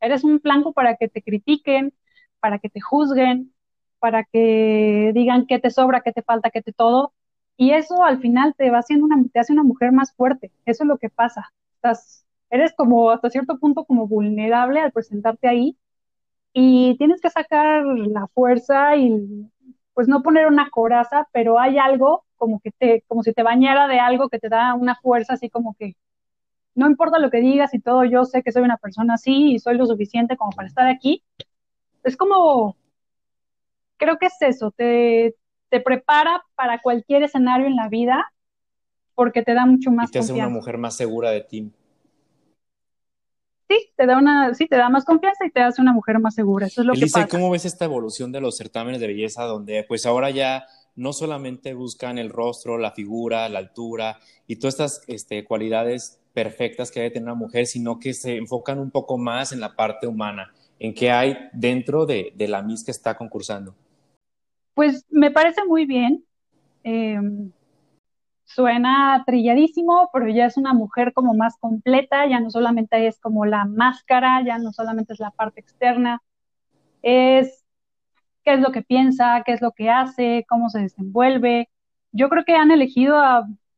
[0.00, 1.94] eres un blanco para que te critiquen,
[2.40, 3.54] para que te juzguen,
[4.00, 7.14] para que digan qué te sobra, qué te falta, qué te todo,
[7.58, 10.52] y eso al final te va haciendo una, te hace una mujer más fuerte.
[10.64, 11.52] Eso es lo que pasa.
[11.74, 15.76] Estás, eres como hasta cierto punto como vulnerable al presentarte ahí
[16.52, 19.50] y tienes que sacar la fuerza y
[19.94, 23.88] pues no poner una coraza, pero hay algo como que te, como si te bañara
[23.88, 25.96] de algo que te da una fuerza así como que
[26.76, 29.58] no importa lo que digas y todo, yo sé que soy una persona así y
[29.58, 31.24] soy lo suficiente como para estar aquí.
[32.04, 32.76] Es como,
[33.96, 35.34] creo que es eso, te,
[35.68, 38.32] te prepara para cualquier escenario en la vida
[39.14, 41.72] porque te da mucho más y te hace una mujer más segura de ti.
[43.68, 46.34] Sí, te da una, sí, te da más confianza y te hace una mujer más
[46.34, 46.68] segura.
[46.68, 47.28] Eso es lo que pasa.
[47.28, 51.74] ¿cómo ves esta evolución de los certámenes de belleza donde pues ahora ya no solamente
[51.74, 57.10] buscan el rostro, la figura, la altura y todas estas este, cualidades perfectas que debe
[57.10, 60.94] tener una mujer, sino que se enfocan un poco más en la parte humana, en
[60.94, 63.74] qué hay dentro de, de la Miss que está concursando?
[64.78, 66.24] Pues me parece muy bien.
[66.84, 67.50] Em,
[68.44, 73.44] suena trilladísimo, pero ya es una mujer como más completa, ya no solamente es como
[73.44, 76.22] la máscara, ya no solamente es la parte externa,
[77.02, 77.64] es
[78.44, 81.68] qué es lo que piensa, qué es lo que hace, cómo se desenvuelve.
[82.12, 83.20] Yo creo que han elegido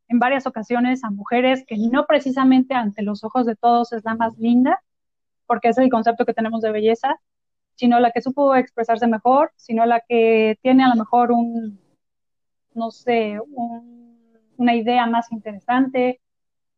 [0.09, 4.17] en varias ocasiones a mujeres que no precisamente ante los ojos de todos es la
[4.17, 4.79] más linda,
[5.47, 7.19] porque es el concepto que tenemos de belleza,
[7.81, 11.81] sino la que supo expresarse mejor, sino la que tiene a lo mejor un,
[12.75, 13.39] no sé,
[14.59, 16.21] una idea más interesante,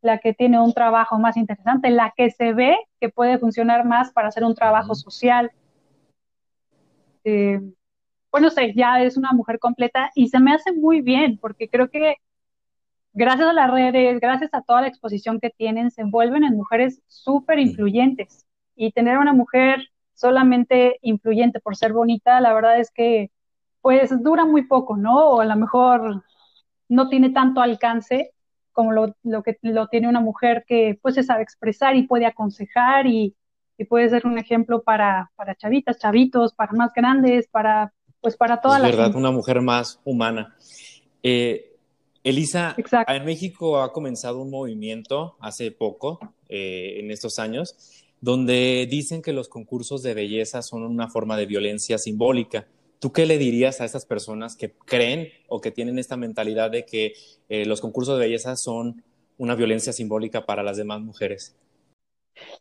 [0.01, 4.13] la que tiene un trabajo más interesante, la que se ve que puede funcionar más
[4.13, 5.51] para hacer un trabajo social.
[7.25, 7.61] Eh,
[8.31, 11.91] bueno, sé, ya es una mujer completa y se me hace muy bien porque creo
[11.91, 12.15] que
[13.13, 17.03] gracias a las redes, gracias a toda la exposición que tienen, se envuelven en mujeres
[17.09, 18.47] súper influyentes.
[18.77, 23.31] Y tener una mujer solamente influyente por ser bonita, la verdad es que
[23.81, 25.31] pues dura muy poco, ¿no?
[25.31, 26.25] O a lo mejor
[26.89, 28.33] no tiene tanto alcance
[28.73, 33.07] como lo, que lo tiene una mujer que pues se sabe expresar y puede aconsejar
[33.07, 33.37] y,
[33.89, 38.77] puede ser un ejemplo para, para chavitas, chavitos, para más grandes, para pues para toda
[38.77, 40.55] es la verdad, una mujer más humana.
[41.21, 41.73] Eh,
[42.23, 42.77] Elisa,
[43.09, 49.33] en México ha comenzado un movimiento hace poco, eh, en estos años, donde dicen que
[49.33, 52.69] los concursos de belleza son una forma de violencia simbólica.
[53.01, 56.87] ¿Tú qué le dirías a esas personas que creen o que tienen esta mentalidad de
[56.87, 57.15] que
[57.49, 59.03] eh, los concursos de belleza son
[59.39, 61.57] una violencia simbólica para las demás mujeres?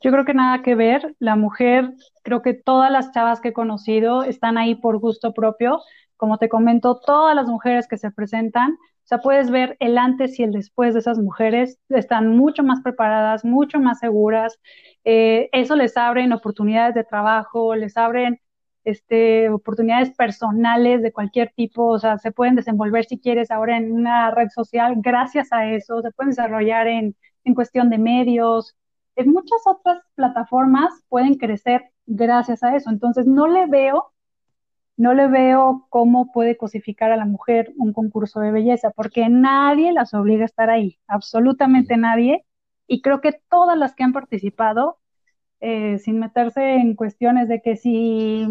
[0.04, 1.16] Yo creo que nada que ver.
[1.20, 1.94] La mujer,
[2.24, 5.80] creo que todas las chavas que he conocido están ahí por gusto propio.
[6.18, 8.80] Como te comento, todas las mujeres que se presentan
[9.12, 13.44] sea, puedes ver el antes y el después de esas mujeres, están mucho más preparadas,
[13.46, 14.60] mucho más seguras,
[15.04, 18.40] eh, eso les abren oportunidades de trabajo, les abren
[18.84, 23.92] este, oportunidades personales de cualquier tipo, o sea, se pueden desenvolver si quieres ahora en
[23.92, 28.76] una red social gracias a eso, se pueden desarrollar en, en cuestión de medios,
[29.16, 34.11] en muchas otras plataformas pueden crecer gracias a eso, entonces no le veo
[34.98, 39.92] no le veo cómo puede cosificar a la mujer un concurso de belleza, porque nadie
[39.94, 42.46] las obliga a estar ahí, absolutamente nadie.
[42.88, 45.00] Y creo que todas las que han participado,
[45.62, 48.48] eh, sin meterse en cuestiones de que si,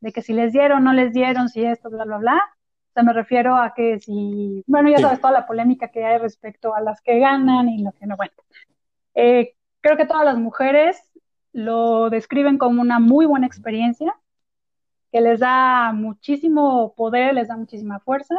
[0.00, 2.36] de que si les dieron, no les dieron, si esto, bla, bla, bla.
[2.36, 6.18] O sea, me refiero a que si, bueno, ya sabes toda la polémica que hay
[6.18, 8.32] respecto a las que ganan y lo que no, bueno.
[9.14, 11.02] Eh, creo que todas las mujeres
[11.52, 14.14] lo describen como una muy buena experiencia
[15.14, 18.34] que les da muchísimo poder, les da muchísima fuerza.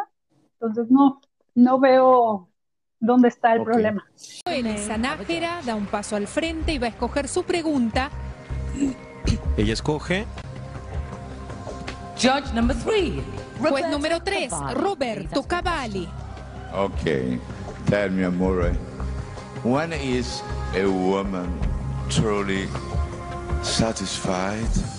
[0.60, 1.22] Entonces, no,
[1.54, 2.50] no veo
[3.00, 4.06] dónde está el problema.
[4.46, 8.10] Elisa Nájera da un paso al frente y va a escoger su pregunta.
[9.58, 10.26] Ella escoge.
[12.18, 13.24] Judge number three.
[13.58, 16.10] Juez número 3, Roberto Cavalli.
[16.74, 17.40] Ok,
[17.90, 18.74] tell me, amore,
[19.64, 20.44] when is
[20.76, 21.48] a woman
[22.10, 22.68] truly
[23.64, 24.95] satisfied?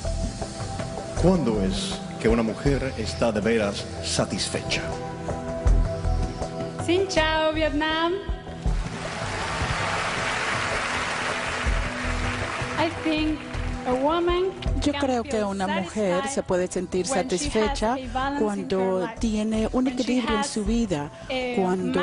[1.23, 4.83] ¿Cuándo es que una mujer está de veras satisfecha?
[6.85, 8.13] Sin chao, Vietnam.
[12.79, 13.39] I think
[14.83, 17.97] yo creo que una mujer se puede sentir satisfecha
[18.39, 21.11] cuando tiene un equilibrio en su vida,
[21.57, 22.01] cuando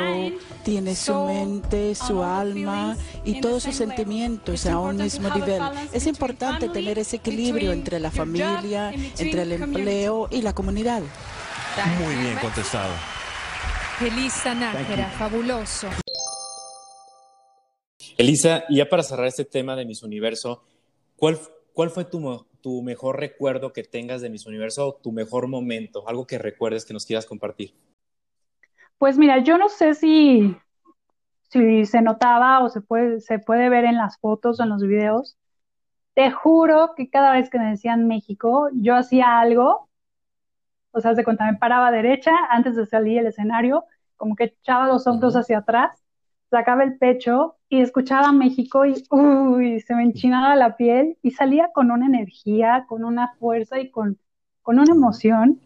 [0.64, 5.62] tiene su mente, su alma y todos sus sentimientos a un mismo nivel.
[5.92, 11.02] Es importante tener ese equilibrio entre la familia, entre el empleo y la comunidad.
[12.00, 12.94] Muy bien contestado.
[14.00, 15.88] Elisa Nájera, fabuloso.
[18.18, 20.64] Elisa, ya para cerrar este tema de Miss Universo,
[21.16, 21.40] ¿cuál
[21.74, 26.08] ¿Cuál fue tu, tu mejor recuerdo que tengas de Miss Universo tu mejor momento?
[26.08, 27.74] Algo que recuerdes que nos quieras compartir.
[29.00, 30.56] Pues mira, yo no sé si,
[31.50, 34.84] si se notaba o se puede, se puede ver en las fotos o en los
[34.84, 35.36] videos.
[36.14, 39.90] Te juro que cada vez que me decían México, yo hacía algo,
[40.92, 44.88] o sea, de cuenta, me paraba derecha antes de salir el escenario, como que echaba
[44.88, 46.03] los hombros hacia atrás
[46.54, 51.72] sacaba el pecho y escuchaba México y uy, se me enchinaba la piel y salía
[51.74, 54.20] con una energía, con una fuerza y con,
[54.62, 55.62] con una emoción.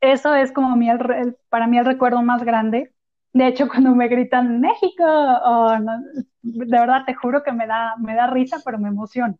[0.00, 0.88] Eso es como mi,
[1.48, 2.94] para mí el recuerdo más grande.
[3.32, 5.72] De hecho, cuando me gritan México, oh,
[6.42, 9.36] de verdad te juro que me da, me da risa, pero me emociona.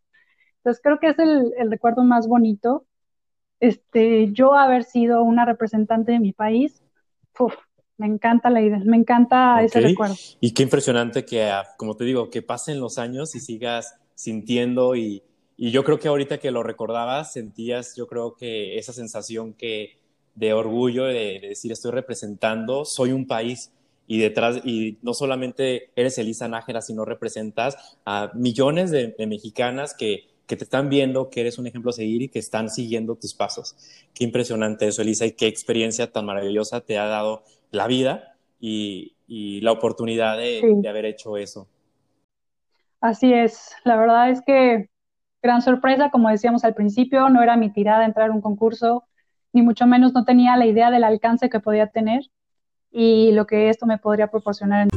[0.59, 2.87] Entonces creo que es el, el recuerdo más bonito.
[3.61, 6.83] Este, yo haber sido una representante de mi país,
[7.99, 10.15] me encanta la idea, me encanta ese recuerdo.
[10.41, 14.95] Y qué impresionante que, ah, como te digo, que pasen los años y sigas sintiendo
[14.97, 15.23] y,
[15.57, 19.99] y yo creo que ahorita que lo recordabas, sentías, yo creo que esa sensación que
[20.37, 23.73] de orgullo, de, decir estoy representando, soy un país
[24.07, 29.95] y detrás, y no solamente eres Elisa Nájera, sino representas a millones de, de mexicanas
[29.95, 33.17] que, que te están viendo, que eres un ejemplo a seguir y que están siguiendo
[33.17, 33.77] tus pasos.
[34.15, 39.15] Qué impresionante eso, Elisa, y qué experiencia tan maravillosa te ha dado la vida y,
[39.61, 41.69] la oportunidad de, haber hecho eso.
[43.01, 44.89] Así es, la verdad es que
[45.43, 49.05] gran sorpresa, como decíamos al principio, no era mi tirada entrar a un concurso,
[49.53, 52.23] ni mucho menos no tenía la idea del alcance que podía tener
[52.91, 54.89] y lo que esto me podría proporcionar.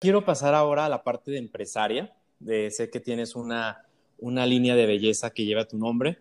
[0.00, 2.12] Quiero pasar ahora a la parte de empresaria.
[2.40, 3.86] De, sé que tienes una,
[4.18, 6.18] una línea de belleza que lleva tu nombre.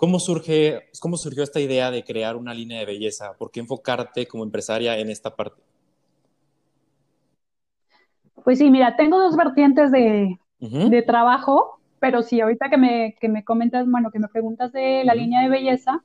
[0.00, 3.34] ¿Cómo, surge, ¿Cómo surgió esta idea de crear una línea de belleza?
[3.36, 5.60] ¿Por qué enfocarte como empresaria en esta parte?
[8.42, 13.28] Pues sí, mira, tengo dos vertientes de, de trabajo, pero sí, ahorita que me, que
[13.28, 16.02] me comentas, bueno, que me preguntas de la línea de belleza,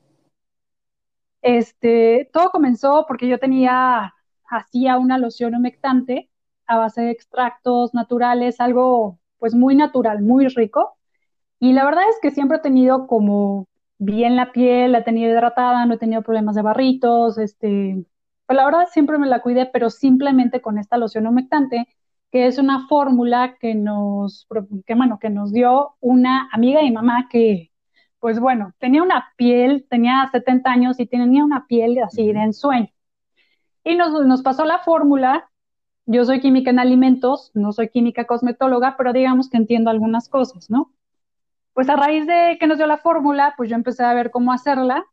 [1.42, 4.14] este, todo comenzó porque yo tenía,
[4.50, 6.30] hacía una loción humectante
[6.68, 10.98] a base de extractos naturales, algo pues muy natural, muy rico.
[11.62, 13.70] Y la verdad es que siempre he tenido como
[14.06, 18.06] bien la piel, la he tenido hidratada, no he tenido problemas de barritos, este,
[18.46, 21.88] pues la verdad siempre me la cuidé, pero simplemente con esta loción humectante,
[22.32, 24.48] que es una fórmula que nos,
[24.86, 27.72] que, bueno, que nos dio una amiga y mamá que,
[28.20, 32.90] pues bueno, tenía una piel, tenía 70 años y tenía una piel así de ensueño.
[33.84, 35.50] Y nos, nos pasó la fórmula
[36.08, 40.70] yo soy química en alimentos, no soy química cosmetóloga, pero digamos que entiendo algunas cosas,
[40.70, 40.94] ¿no?
[41.76, 44.54] Pues a raíz de que nos dio la fórmula, pues yo empecé a ver cómo
[44.54, 45.06] hacerla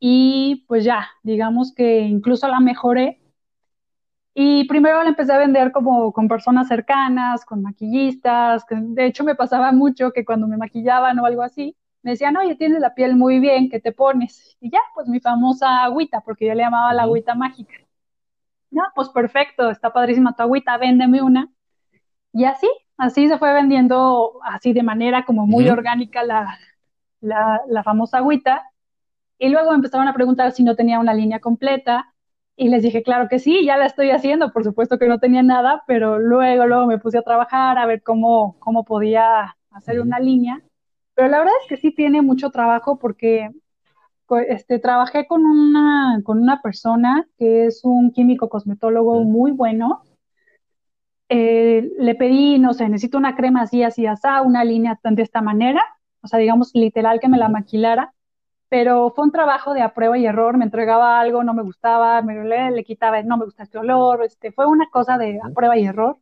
[0.00, 3.20] y pues ya, digamos que incluso la mejoré.
[4.34, 9.24] Y primero la empecé a vender como con personas cercanas, con maquillistas, que de hecho
[9.24, 12.94] me pasaba mucho que cuando me maquillaban o algo así, me decían, oye, tienes la
[12.94, 14.56] piel muy bien, ¿qué te pones?
[14.60, 17.74] Y ya, pues mi famosa agüita, porque yo le llamaba la agüita mágica.
[18.70, 21.52] No, pues perfecto, está padrísima tu agüita, véndeme una.
[22.32, 22.68] Y así,
[23.02, 26.56] así se fue vendiendo, así de manera como muy orgánica la,
[27.20, 28.62] la, famosa agüita.
[29.38, 32.14] Y luego empezaron a preguntar si no tenía una línea completa.
[32.54, 34.52] Y les dije, claro que sí, ya la estoy haciendo.
[34.52, 38.02] Por supuesto que no tenía nada, pero luego, luego me puse a trabajar a ver
[38.04, 40.62] cómo, cómo podía hacer una línea.
[41.14, 43.50] Pero la verdad es que sí tiene mucho trabajo porque
[44.46, 50.02] este, trabajé con una, con una persona que es un químico cosmetólogo muy bueno.
[51.34, 55.40] Eh, le pedí, no sé, necesito una crema así, así, así, una línea de esta
[55.40, 55.82] manera,
[56.20, 58.12] o sea, digamos literal que me la maquilara,
[58.68, 62.20] pero fue un trabajo de a prueba y error, me entregaba algo, no me gustaba,
[62.20, 65.48] me le, le quitaba, no me gusta este olor, este, fue una cosa de a
[65.54, 66.18] prueba y error.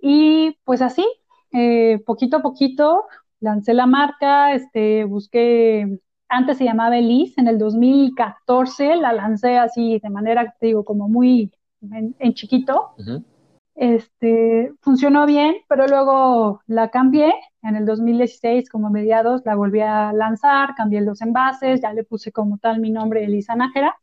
[0.00, 1.06] Y pues así,
[1.52, 3.04] eh, poquito a poquito,
[3.38, 10.00] lancé la marca, este, busqué antes se llamaba Elise, en el 2014 la lancé así
[10.00, 11.52] de manera, digo, como muy
[11.92, 12.94] en, chiquito.
[13.76, 17.32] Este, funcionó bien, pero luego la cambié.
[17.62, 22.30] En el 2016, como mediados, la volví a lanzar, cambié los envases, ya le puse
[22.32, 23.96] como tal mi nombre, Elisa Nájera.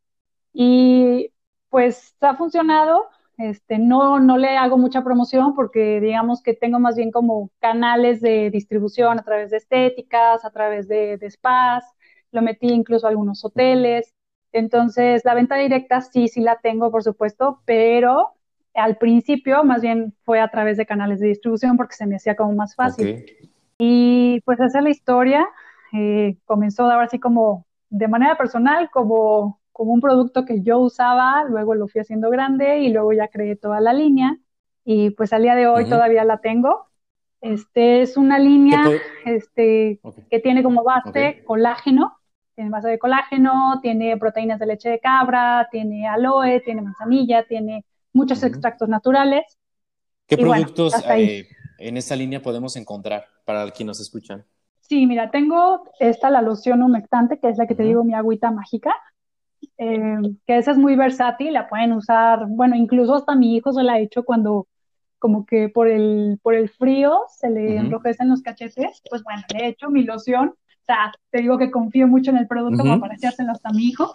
[0.53, 1.32] Y
[1.69, 3.07] pues ha funcionado.
[3.38, 8.22] Este, no, no le hago mucha promoción porque digamos que tengo más bien como canales
[8.22, 11.84] de distribución a través de estéticas, a través de, de spas,
[12.32, 14.13] lo metí incluso a algunos hoteles.
[14.51, 18.34] Entonces, la venta directa sí, sí la tengo, por supuesto, pero
[18.74, 22.36] al principio más bien fue a través de canales de distribución porque se me hacía
[22.36, 23.26] como más fácil.
[23.78, 25.47] Y pues esa es la historia.
[25.93, 31.43] Eh, comenzó ahora sí como de manera personal, como, como un producto que yo usaba,
[31.49, 34.38] luego lo fui haciendo grande y luego ya creé toda la línea.
[34.86, 36.88] Y pues al día de hoy todavía la tengo.
[37.41, 38.84] Este es una línea
[39.26, 39.99] este,
[40.30, 42.17] que tiene como base colágeno
[42.55, 47.86] tiene base de colágeno, tiene proteínas de leche de cabra, tiene aloe, tiene manzanilla, tiene
[48.14, 49.43] muchos extractos naturales.
[50.28, 51.47] ¿Qué productos eh,
[51.78, 54.45] en esta línea podemos encontrar para quienes nos escuchan?
[54.80, 58.51] Sí, mira, tengo esta, la loción humectante, que es la que te digo, mi agüita
[58.51, 58.93] mágica,
[59.78, 63.84] eh, que esa es muy versátil, la pueden usar, bueno, incluso hasta mi hijo se
[63.84, 64.68] la ha hecho cuando
[65.20, 69.66] como que por el, por el frío se le enrojecen los cachetes, pues bueno, le
[69.66, 72.99] he hecho mi loción o sea, te digo que confío mucho en el producto para
[72.99, 74.12] parecérselo hasta mi hijo.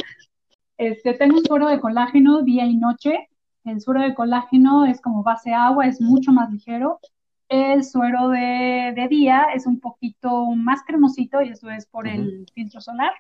[0.77, 3.29] Este, tengo un suero de colágeno día y noche.
[3.67, 7.01] El suero de colágeno es como base agua, es mucho más ligero.
[7.49, 12.81] El suero de, día es un poquito más cremosito y eso es por el filtro
[12.81, 13.11] solar.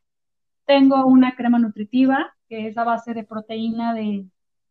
[0.64, 4.24] Tengo una crema nutritiva que es a base de proteína de,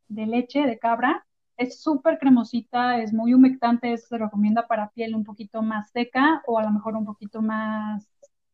[0.08, 1.26] de leche de cabra.
[1.58, 6.58] Es súper cremosita, es muy humectante, se recomienda para piel un poquito más seca o
[6.58, 8.10] a lo mejor un poquito más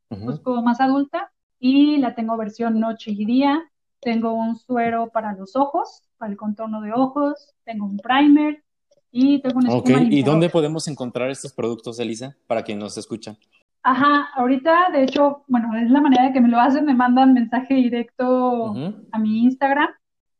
[0.07, 3.61] pues como más adulta y la tengo versión noche y día.
[3.99, 8.63] Tengo un suero para los ojos, para el contorno de ojos, tengo un primer
[9.11, 13.35] y tengo una espuma ¿Y dónde podemos encontrar estos productos, Elisa, para quien nos escucha?
[13.81, 17.33] Ajá, ahorita, de hecho, bueno, es la manera de que me lo hacen, me mandan
[17.33, 18.75] mensaje directo
[19.11, 19.89] a mi Instagram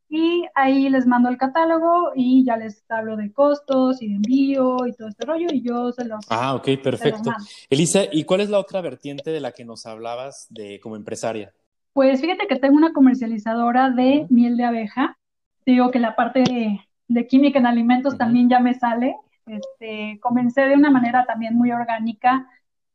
[0.08, 4.86] y ahí les mando el catálogo y ya les hablo de costos y de envío
[4.86, 7.34] y todo este rollo y yo se los Ah, ok, perfecto.
[7.72, 11.52] Elisa, ¿y cuál es la otra vertiente de la que nos hablabas de como empresaria?
[11.94, 15.18] Pues fíjate que tengo una comercializadora de miel de abeja.
[15.66, 19.16] Digo que la parte de, química en alimentos también ya me sale.
[19.46, 22.48] Este, comencé de una manera también muy orgánica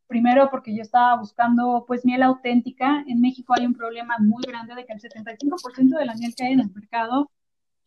[0.07, 3.05] Primero porque yo estaba buscando pues miel auténtica.
[3.09, 6.45] En México hay un problema muy grande de que el 75% de la miel que
[6.45, 7.31] hay en el mercado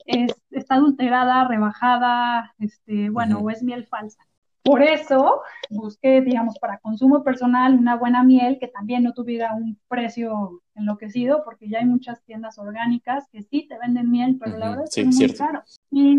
[0.05, 4.27] es, está adulterada, rebajada, este, bueno, o es miel falsa.
[4.63, 9.79] Por eso busqué, digamos, para consumo personal una buena miel que también no tuviera un
[9.87, 14.69] precio enloquecido, porque ya hay muchas tiendas orgánicas que sí te venden miel, pero la
[14.69, 15.63] verdad es que es muy caro.
[15.91, 16.17] Y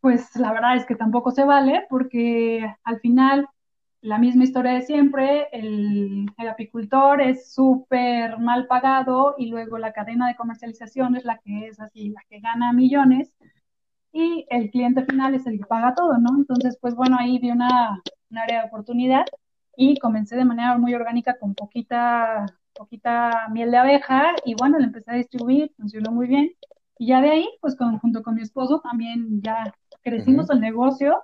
[0.00, 3.48] pues la verdad es que tampoco se vale, porque al final
[4.02, 10.26] la misma historia de siempre, el, apicultor es súper mal pagado y luego la cadena
[10.26, 13.32] de comercialización es la que es así, la que gana millones
[14.12, 16.36] y el cliente final es el que paga todo, ¿no?
[16.36, 18.02] Entonces, pues bueno, ahí vi una,
[18.34, 19.24] área de oportunidad
[19.76, 24.86] y comencé de manera muy orgánica con poquita, poquita miel de abeja y bueno, la
[24.86, 26.52] empecé a distribuir, funcionó muy bien.
[26.98, 31.22] Y ya de ahí, pues junto con mi esposo también ya crecimos el negocio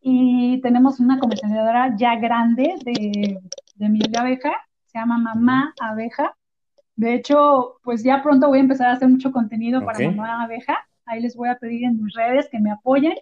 [0.00, 3.40] y tenemos una comercializadora ya grande de,
[3.74, 4.52] de miel de abeja,
[4.86, 6.34] se llama Mamá Abeja.
[6.94, 10.78] De hecho, pues ya pronto voy a empezar a hacer mucho contenido para Mamá Abeja.
[11.06, 13.14] Ahí les voy a pedir en mis redes que me apoyen,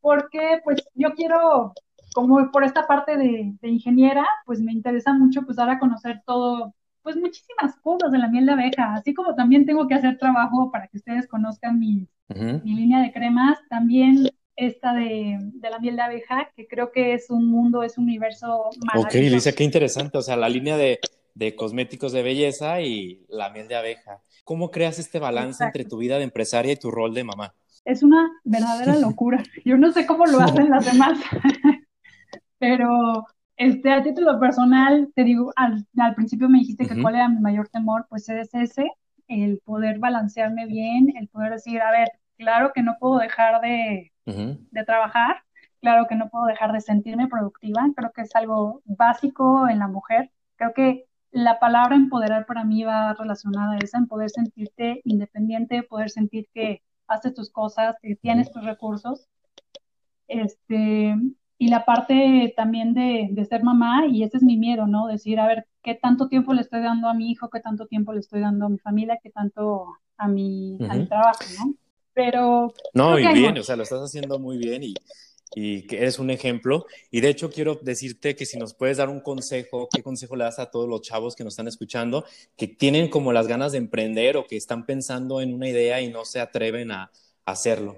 [0.00, 1.72] porque pues yo quiero,
[2.14, 6.74] como por esta parte de, ingeniera, pues me interesa mucho pues dar a conocer todo,
[7.02, 10.70] pues muchísimas cosas de la miel de abeja, así como también tengo que hacer trabajo
[10.70, 16.02] para que ustedes conozcan mi, mi línea de cremas, también esta de, la miel de
[16.02, 19.08] abeja, que creo que es un mundo, es un universo maravilloso.
[19.08, 20.18] Ok, Lisa, qué interesante.
[20.18, 20.98] O sea, la línea de,
[21.56, 24.22] cosméticos de belleza y la miel de abeja.
[24.44, 27.54] ¿Cómo creas este balance entre tu vida de empresaria y tu rol de mamá?
[27.84, 29.42] Es una verdadera locura.
[29.64, 31.18] Yo no sé cómo lo hacen las demás,
[32.58, 33.26] pero
[33.56, 37.68] este, a título personal, te digo, al, principio me dijiste que cuál era mi mayor
[37.68, 38.90] temor, pues es ese,
[39.28, 44.12] el poder balancearme bien, el poder decir, a ver, claro que no puedo dejar de,
[44.26, 45.42] de trabajar.
[45.80, 49.86] Claro que no puedo dejar de sentirme productiva, creo que es algo básico en la
[49.86, 50.30] mujer.
[50.56, 51.04] Creo que
[51.34, 56.48] la palabra empoderar para mí va relacionada a esa, en poder sentirte independiente, poder sentir
[56.54, 59.26] que haces tus cosas, que tienes tus recursos.
[60.28, 61.16] Este,
[61.58, 65.08] y la parte también de, de, ser mamá, y ese es mi miedo, ¿no?
[65.08, 67.50] Decir, a ver, ¿qué tanto tiempo le estoy dando a mi hijo?
[67.50, 69.18] ¿Qué tanto tiempo le estoy dando a mi familia?
[69.20, 71.74] ¿Qué tanto a mi, a mi trabajo, ¿no?
[72.14, 72.72] pero...
[72.94, 74.94] No, y bien, o sea, lo estás haciendo muy bien y,
[75.54, 76.86] y que eres un ejemplo.
[77.10, 80.44] Y de hecho quiero decirte que si nos puedes dar un consejo, ¿qué consejo le
[80.44, 82.24] das a todos los chavos que nos están escuchando,
[82.56, 86.10] que tienen como las ganas de emprender o que están pensando en una idea y
[86.10, 87.10] no se atreven a,
[87.46, 87.96] hacerlo?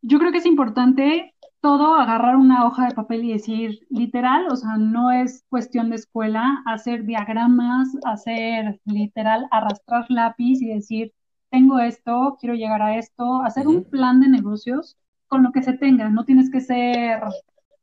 [0.00, 4.56] Yo creo que es importante todo agarrar una hoja de papel y decir literal, o
[4.56, 11.12] sea, no es cuestión de escuela, hacer diagramas, hacer literal, arrastrar lápiz y decir,
[11.50, 14.96] tengo esto, quiero llegar a esto, hacer un plan de negocios
[15.28, 16.08] con lo que se tenga.
[16.08, 17.22] No tienes que ser,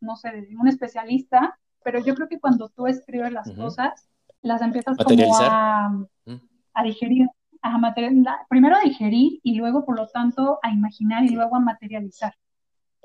[0.01, 4.09] no sé, un especialista, pero yo creo que cuando tú escribes las cosas,
[4.41, 6.05] las empiezas como a,
[6.73, 7.27] a digerir,
[7.61, 11.59] a materializar, primero a digerir y luego, por lo tanto, a imaginar y luego a
[11.59, 12.35] materializar.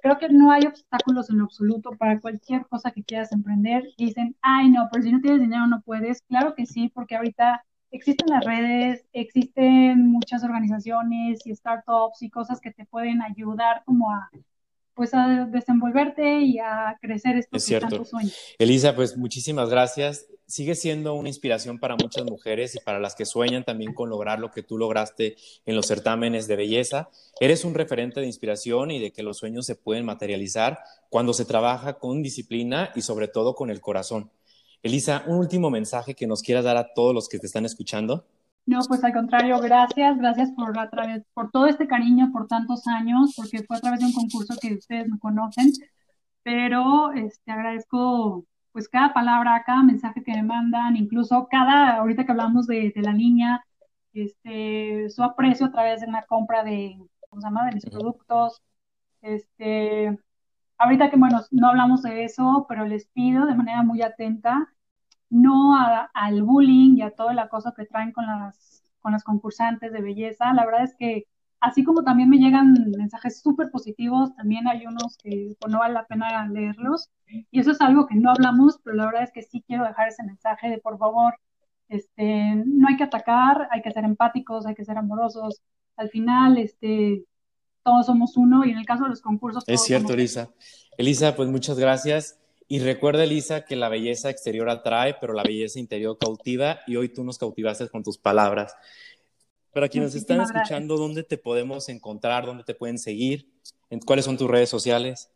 [0.03, 3.84] Creo que no hay obstáculos en lo absoluto para cualquier cosa que quieras emprender.
[3.99, 6.22] Dicen, ay, no, pero si no tienes dinero no puedes.
[6.22, 12.61] Claro que sí, porque ahorita existen las redes, existen muchas organizaciones y startups y cosas
[12.61, 14.30] que te pueden ayudar como a
[15.01, 18.34] pues a desenvolverte y a crecer estos sueños.
[18.59, 20.26] Elisa, pues muchísimas gracias.
[20.47, 24.41] Sigue siendo una inspiración para muchas mujeres y para las que sueñan también con lograr
[24.41, 27.09] lo que tú lograste en los certámenes de belleza.
[27.41, 31.47] Eres un referente de inspiración y de que los sueños se pueden materializar cuando se
[31.47, 34.30] trabaja con disciplina y sobre todo con el corazón.
[34.83, 38.24] Elisa, un último mensaje que nos quieras dar a todos los que te están escuchando.
[38.66, 42.87] No, pues al contrario, gracias, gracias por, a través, por todo este cariño por tantos
[42.87, 45.72] años, porque fue a través de un concurso que ustedes me conocen,
[46.43, 52.33] pero este, agradezco pues cada palabra, cada mensaje que me mandan, incluso cada, ahorita que
[52.33, 53.64] hablamos de, la línea,
[54.12, 56.97] este, su aprecio a través de una compra de,
[57.28, 58.62] ¿cómo se llama?, de mis productos,
[59.22, 60.18] este,
[60.81, 64.72] Ahorita que, bueno, no hablamos de eso, pero les pido de manera muy atenta
[65.31, 65.76] no
[66.14, 70.03] al bullying y a todo el acoso que traen con las, con las concursantes de
[70.03, 70.53] belleza.
[70.55, 71.26] La verdad es que
[71.61, 75.95] así como también me llegan mensajes súper positivos, también hay unos que pues, no vale
[75.95, 77.11] la pena leerlos.
[77.51, 80.09] Y eso es algo que no hablamos, pero la verdad es que sí quiero dejar
[80.09, 81.35] ese mensaje de por favor,
[81.89, 85.62] este, no hay que atacar, hay que ser empáticos, hay que ser amorosos,
[85.97, 87.24] al final, este,
[87.83, 89.64] todos somos uno y en el caso de los concursos...
[89.66, 90.51] Es cierto, Elisa.
[90.97, 92.39] Elisa, pues muchas gracias.
[92.68, 97.09] Y recuerda, Elisa, que la belleza exterior atrae, pero la belleza interior cautiva y hoy
[97.09, 98.76] tú nos cautivaste con tus palabras.
[99.72, 102.47] Para quienes están escuchando, ¿dónde te podemos encontrar?
[102.47, 103.51] ¿Dónde te pueden seguir?
[104.05, 105.31] ¿Cuáles son tus redes sociales?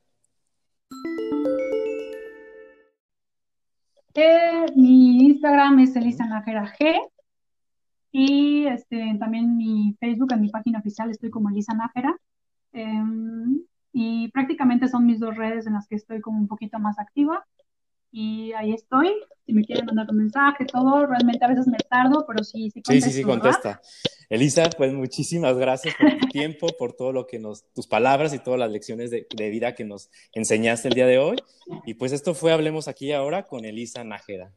[4.14, 7.00] Eh, mi Instagram es Elisa Nájera G.
[8.12, 12.16] Y este, también mi Facebook, en mi página oficial, estoy como Elisa Nájera.
[12.74, 13.60] Em,
[13.92, 17.46] y prácticamente son mis dos redes en las que estoy como un poquito más activa.
[18.10, 19.12] Y ahí estoy.
[19.46, 22.82] Si me quieren mandar un mensaje, todo, realmente a veces me tardo, pero sí, sí
[22.82, 22.92] contesto.
[22.92, 23.80] Sí, sí, sí, contesta.
[24.28, 28.38] Elisa, pues muchísimas gracias por tu tiempo, por todo lo que nos, tus palabras y
[28.38, 31.36] todas las lecciones de, de, vida que nos enseñaste el día de hoy.
[31.86, 34.52] Y pues esto fue Hablemos aquí ahora con Elisa Nájera.